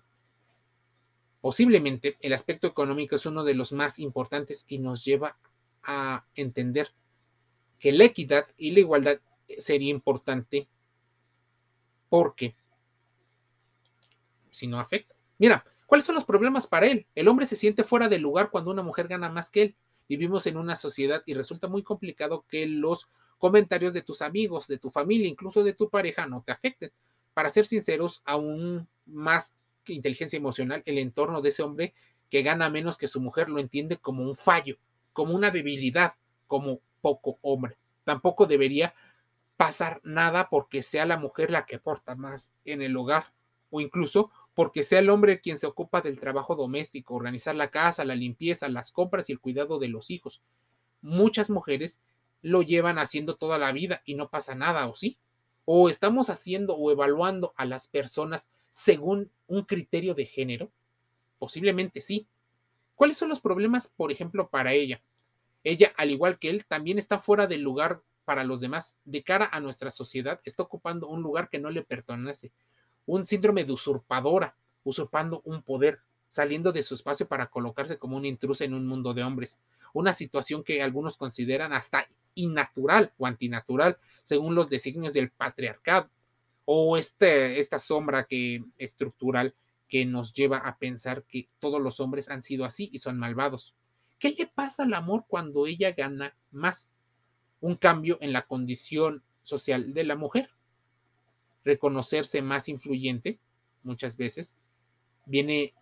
Posiblemente 1.41 2.17
el 2.21 2.33
aspecto 2.33 2.67
económico 2.67 3.15
es 3.15 3.25
uno 3.25 3.43
de 3.43 3.53
los 3.53 3.71
más 3.71 3.99
importantes 3.99 4.65
y 4.67 4.79
nos 4.79 5.03
lleva 5.05 5.37
a 5.83 6.25
entender 6.35 6.93
que 7.79 7.91
la 7.91 8.05
equidad 8.05 8.47
y 8.57 8.71
la 8.71 8.79
igualdad 8.79 9.19
sería 9.59 9.91
importante 9.91 10.67
porque 12.09 12.55
si 14.49 14.67
no 14.67 14.79
afecta. 14.79 15.15
Mira, 15.37 15.63
¿cuáles 15.85 16.05
son 16.05 16.15
los 16.15 16.25
problemas 16.25 16.67
para 16.67 16.87
él? 16.87 17.05
El 17.15 17.27
hombre 17.27 17.45
se 17.45 17.55
siente 17.55 17.83
fuera 17.83 18.09
del 18.09 18.21
lugar 18.21 18.49
cuando 18.49 18.71
una 18.71 18.83
mujer 18.83 19.07
gana 19.07 19.29
más 19.29 19.51
que 19.51 19.61
él. 19.61 19.75
Vivimos 20.09 20.47
en 20.47 20.57
una 20.57 20.75
sociedad 20.75 21.21
y 21.25 21.33
resulta 21.33 21.67
muy 21.67 21.83
complicado 21.83 22.45
que 22.47 22.65
los 22.65 23.09
comentarios 23.37 23.93
de 23.93 24.01
tus 24.01 24.21
amigos, 24.21 24.67
de 24.67 24.77
tu 24.77 24.89
familia, 24.89 25.27
incluso 25.27 25.63
de 25.63 25.73
tu 25.73 25.89
pareja 25.89 26.27
no 26.27 26.41
te 26.41 26.51
afecten. 26.51 26.91
Para 27.33 27.49
ser 27.49 27.65
sinceros, 27.65 28.21
aún 28.25 28.87
más 29.05 29.55
que 29.83 29.93
inteligencia 29.93 30.37
emocional, 30.37 30.83
el 30.85 30.97
entorno 30.97 31.41
de 31.41 31.49
ese 31.49 31.63
hombre 31.63 31.93
que 32.29 32.41
gana 32.41 32.69
menos 32.69 32.97
que 32.97 33.07
su 33.07 33.21
mujer 33.21 33.49
lo 33.49 33.59
entiende 33.59 33.97
como 33.97 34.23
un 34.23 34.35
fallo, 34.35 34.77
como 35.13 35.33
una 35.33 35.51
debilidad, 35.51 36.15
como 36.45 36.79
poco 37.01 37.37
hombre. 37.41 37.77
Tampoco 38.03 38.45
debería 38.45 38.93
pasar 39.55 40.01
nada 40.03 40.49
porque 40.49 40.83
sea 40.83 41.05
la 41.05 41.17
mujer 41.17 41.51
la 41.51 41.65
que 41.65 41.77
aporta 41.77 42.15
más 42.15 42.51
en 42.65 42.81
el 42.81 42.95
hogar 42.95 43.33
o 43.69 43.81
incluso 43.81 44.31
porque 44.53 44.83
sea 44.83 44.99
el 44.99 45.09
hombre 45.09 45.39
quien 45.39 45.57
se 45.57 45.67
ocupa 45.67 46.01
del 46.01 46.19
trabajo 46.19 46.55
doméstico, 46.55 47.15
organizar 47.15 47.55
la 47.55 47.69
casa, 47.69 48.05
la 48.05 48.15
limpieza, 48.15 48.69
las 48.69 48.91
compras 48.91 49.29
y 49.29 49.33
el 49.33 49.39
cuidado 49.39 49.77
de 49.77 49.87
los 49.87 50.09
hijos. 50.09 50.41
Muchas 51.01 51.49
mujeres 51.49 52.01
lo 52.47 52.61
llevan 52.61 52.97
haciendo 52.97 53.35
toda 53.35 53.57
la 53.57 53.71
vida 53.71 54.01
y 54.05 54.15
no 54.15 54.29
pasa 54.29 54.55
nada, 54.55 54.87
¿o 54.87 54.95
sí? 54.95 55.17
¿O 55.65 55.89
estamos 55.89 56.29
haciendo 56.29 56.75
o 56.75 56.91
evaluando 56.91 57.53
a 57.57 57.65
las 57.65 57.89
personas 57.89 58.49
según 58.69 59.31
un 59.47 59.65
criterio 59.65 60.13
de 60.13 60.25
género? 60.25 60.71
Posiblemente 61.39 61.99
sí. 61.99 62.25
¿Cuáles 62.95 63.17
son 63.17 63.29
los 63.29 63.41
problemas, 63.41 63.89
por 63.89 64.11
ejemplo, 64.11 64.49
para 64.49 64.73
ella? 64.73 65.01
Ella, 65.63 65.93
al 65.97 66.11
igual 66.11 66.39
que 66.39 66.49
él, 66.49 66.65
también 66.65 66.97
está 66.97 67.19
fuera 67.19 67.47
del 67.47 67.61
lugar 67.61 68.01
para 68.23 68.45
los 68.45 68.61
demás. 68.61 68.95
De 69.03 69.23
cara 69.23 69.49
a 69.51 69.59
nuestra 69.59 69.91
sociedad, 69.91 70.39
está 70.45 70.63
ocupando 70.63 71.07
un 71.07 71.21
lugar 71.21 71.49
que 71.49 71.59
no 71.59 71.69
le 71.69 71.83
pertenece 71.83 72.51
un 73.05 73.25
síndrome 73.25 73.65
de 73.65 73.73
usurpadora, 73.73 74.55
usurpando 74.83 75.41
un 75.43 75.63
poder, 75.63 75.99
saliendo 76.29 76.71
de 76.71 76.83
su 76.83 76.95
espacio 76.95 77.27
para 77.27 77.47
colocarse 77.47 77.97
como 77.97 78.17
una 78.17 78.27
intrusa 78.27 78.65
en 78.65 78.73
un 78.73 78.87
mundo 78.87 79.13
de 79.13 79.23
hombres. 79.23 79.59
Una 79.93 80.13
situación 80.13 80.63
que 80.63 80.81
algunos 80.81 81.17
consideran 81.17 81.73
hasta 81.73 82.07
innatural 82.35 83.13
o 83.17 83.25
antinatural, 83.25 83.97
según 84.23 84.55
los 84.55 84.69
designios 84.69 85.13
del 85.13 85.31
patriarcado, 85.31 86.09
o 86.65 86.97
este, 86.97 87.59
esta 87.59 87.79
sombra 87.79 88.25
que, 88.25 88.63
estructural 88.77 89.55
que 89.87 90.05
nos 90.05 90.33
lleva 90.33 90.57
a 90.57 90.77
pensar 90.77 91.23
que 91.23 91.47
todos 91.59 91.81
los 91.81 91.99
hombres 91.99 92.29
han 92.29 92.43
sido 92.43 92.65
así 92.65 92.89
y 92.91 92.99
son 92.99 93.17
malvados. 93.17 93.73
¿Qué 94.19 94.35
le 94.37 94.47
pasa 94.47 94.83
al 94.83 94.93
amor 94.93 95.25
cuando 95.27 95.65
ella 95.65 95.91
gana 95.91 96.35
más? 96.51 96.89
Un 97.61 97.75
cambio 97.75 98.17
en 98.21 98.33
la 98.33 98.45
condición 98.45 99.23
social 99.43 99.93
de 99.93 100.03
la 100.03 100.15
mujer 100.15 100.49
reconocerse 101.67 102.41
más 102.41 102.69
influyente, 102.69 103.39
muchas 103.83 104.17
veces, 104.17 104.55
viene 105.25 105.73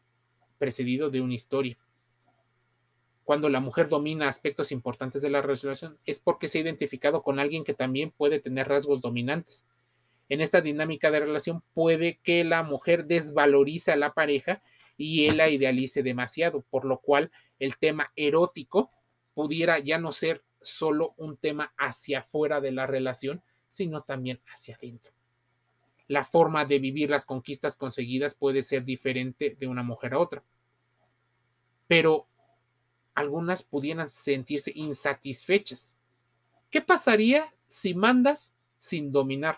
precedido 0.58 1.10
de 1.10 1.22
una 1.22 1.34
historia. 1.34 1.78
Cuando 3.24 3.50
la 3.50 3.60
mujer 3.60 3.90
domina 3.90 4.28
aspectos 4.28 4.72
importantes 4.72 5.22
de 5.22 5.32
la 5.32 5.42
relación 5.42 5.98
es 6.06 6.20
porque 6.20 6.48
se 6.48 6.60
ha 6.60 6.62
identificado 6.62 7.24
con 7.24 7.40
alguien 7.40 7.64
que 7.64 7.74
también 7.74 8.12
puede 8.12 8.40
tener 8.40 8.68
rasgos 8.68 9.02
dominantes. 9.02 9.66
En 10.30 10.42
esta 10.42 10.62
dinámica 10.62 11.10
de 11.10 11.20
relación 11.20 11.64
puede 11.74 12.20
que 12.24 12.44
la 12.44 12.62
mujer 12.62 13.06
desvalorice 13.06 13.92
a 13.92 13.96
la 13.96 14.14
pareja 14.14 14.62
y 14.96 15.28
él 15.28 15.38
la 15.38 15.50
idealice 15.50 16.04
demasiado, 16.04 16.62
por 16.70 16.86
lo 16.86 17.00
cual 17.00 17.32
el 17.60 17.78
tema 17.78 18.12
erótico 18.16 18.92
pudiera 19.34 19.80
ya 19.80 19.98
no 19.98 20.12
ser 20.12 20.44
solo 20.62 21.14
un 21.18 21.38
tema 21.38 21.74
hacia 21.78 22.20
afuera 22.20 22.62
de 22.62 22.72
la 22.72 22.86
relación, 22.86 23.44
sino 23.68 24.02
también 24.02 24.40
hacia 24.48 24.76
adentro 24.76 25.15
la 26.08 26.24
forma 26.24 26.66
de 26.66 26.80
vivir 26.80 27.10
las 27.10 27.26
conquistas 27.26 27.76
conseguidas 27.76 28.36
puede 28.36 28.64
ser 28.64 28.86
diferente 28.86 29.56
de 29.60 29.68
una 29.68 29.84
mujer 29.84 30.14
a 30.14 30.20
otra. 30.20 30.44
Pero 31.88 32.28
algunas 33.16 33.64
pudieran 33.64 34.10
sentirse 34.10 34.72
insatisfechas. 34.76 35.96
¿Qué 36.70 36.82
pasaría 36.82 37.46
si 37.68 37.94
mandas 37.94 38.54
sin 38.78 39.12
dominar? 39.12 39.58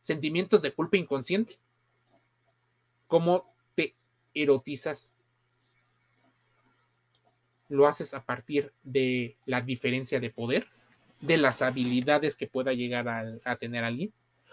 ¿Sentimientos 0.00 0.62
de 0.62 0.72
culpa 0.72 0.96
inconsciente? 0.96 1.58
¿Cómo 3.06 3.54
te 3.74 3.94
erotizas? 4.34 5.14
¿Lo 7.68 7.86
haces 7.86 8.14
a 8.14 8.24
partir 8.24 8.72
de 8.82 9.36
la 9.44 9.60
diferencia 9.60 10.18
de 10.18 10.30
poder? 10.30 10.66
¿De 11.20 11.36
las 11.36 11.62
habilidades 11.62 12.34
que 12.34 12.48
pueda 12.48 12.72
llegar 12.72 13.06
a, 13.44 13.56
tener 13.56 13.84
alguien? 13.84 14.12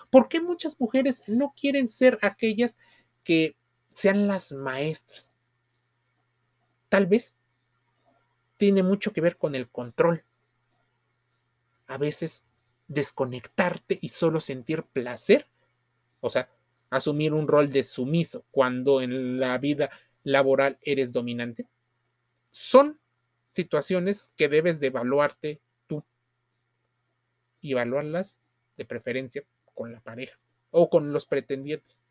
¿Por 0.10 0.28
qué 0.28 0.42
muchas 0.42 0.80
mujeres 0.80 1.24
no 1.28 1.54
quieren 1.60 1.88
ser 1.88 2.18
aquellas 2.22 2.78
que 3.24 3.56
sean 3.94 4.28
las 4.28 4.52
maestras? 4.52 5.32
Tal 6.90 7.06
vez 7.06 7.36
tiene 8.58 8.84
mucho 8.84 9.14
que 9.14 9.22
ver 9.22 9.38
con 9.38 9.56
el 9.56 9.70
control. 9.70 10.24
A 11.88 11.98
veces 11.98 12.44
desconectarte 12.88 14.00
y 14.02 14.10
solo 14.10 14.40
sentir 14.40 14.84
placer, 14.84 15.48
o 16.22 16.30
sea, 16.30 16.50
asumir 16.90 17.34
un 17.34 17.48
rol 17.48 17.72
de 17.72 17.84
sumiso 17.84 18.44
cuando 18.52 19.02
en 19.02 19.40
la 19.40 19.58
vida 19.60 19.92
laboral 20.24 20.80
eres 20.82 21.14
dominante, 21.14 21.68
son 22.52 23.00
situaciones 23.52 24.32
que 24.36 24.50
debes 24.50 24.80
de 24.80 24.88
evaluarte 24.88 25.62
tú 25.88 26.04
y 27.62 27.74
evaluarlas 27.74 28.40
de 28.76 28.86
preferencia 28.86 29.44
con 29.80 29.94
la 29.94 30.02
pareja 30.02 30.38
o 30.72 30.90
con 30.90 31.14
los 31.14 31.26
pretendientes. 31.26 32.04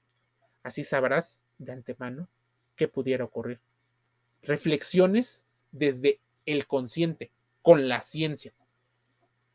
Así 0.62 0.84
sabrás 0.84 1.42
de 1.58 1.72
antemano 1.72 2.26
qué 2.76 2.88
pudiera 2.88 3.24
ocurrir. 3.24 3.60
Reflexiones 4.40 5.44
desde 5.70 6.18
el 6.46 6.66
consciente, 6.66 7.30
con 7.60 7.86
la 7.86 8.02
ciencia. 8.02 8.54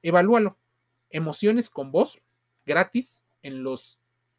Evalúalo. 0.03 0.57
Emociones 1.09 1.71
con 1.71 1.91
voz, 1.91 2.21
gratis, 2.67 3.23
en 3.41 3.63
los 3.63 3.97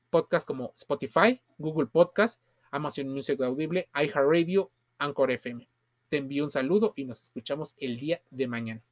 podcasts 0.08 0.46
como 0.46 0.72
Spotify, 0.76 1.42
Google 1.58 1.86
Podcast, 1.86 2.40
Amazon 2.70 3.08
Music 3.08 3.40
Audible, 3.40 3.88
iHeartRadio, 3.92 4.70
Anchor 4.98 5.32
FM. 5.32 5.68
Te 6.10 6.18
envío 6.18 6.44
un 6.44 6.52
saludo 6.52 6.92
y 6.94 7.06
nos 7.06 7.20
escuchamos 7.22 7.74
el 7.78 7.98
día 7.98 8.22
de 8.30 8.46
mañana. 8.46 8.82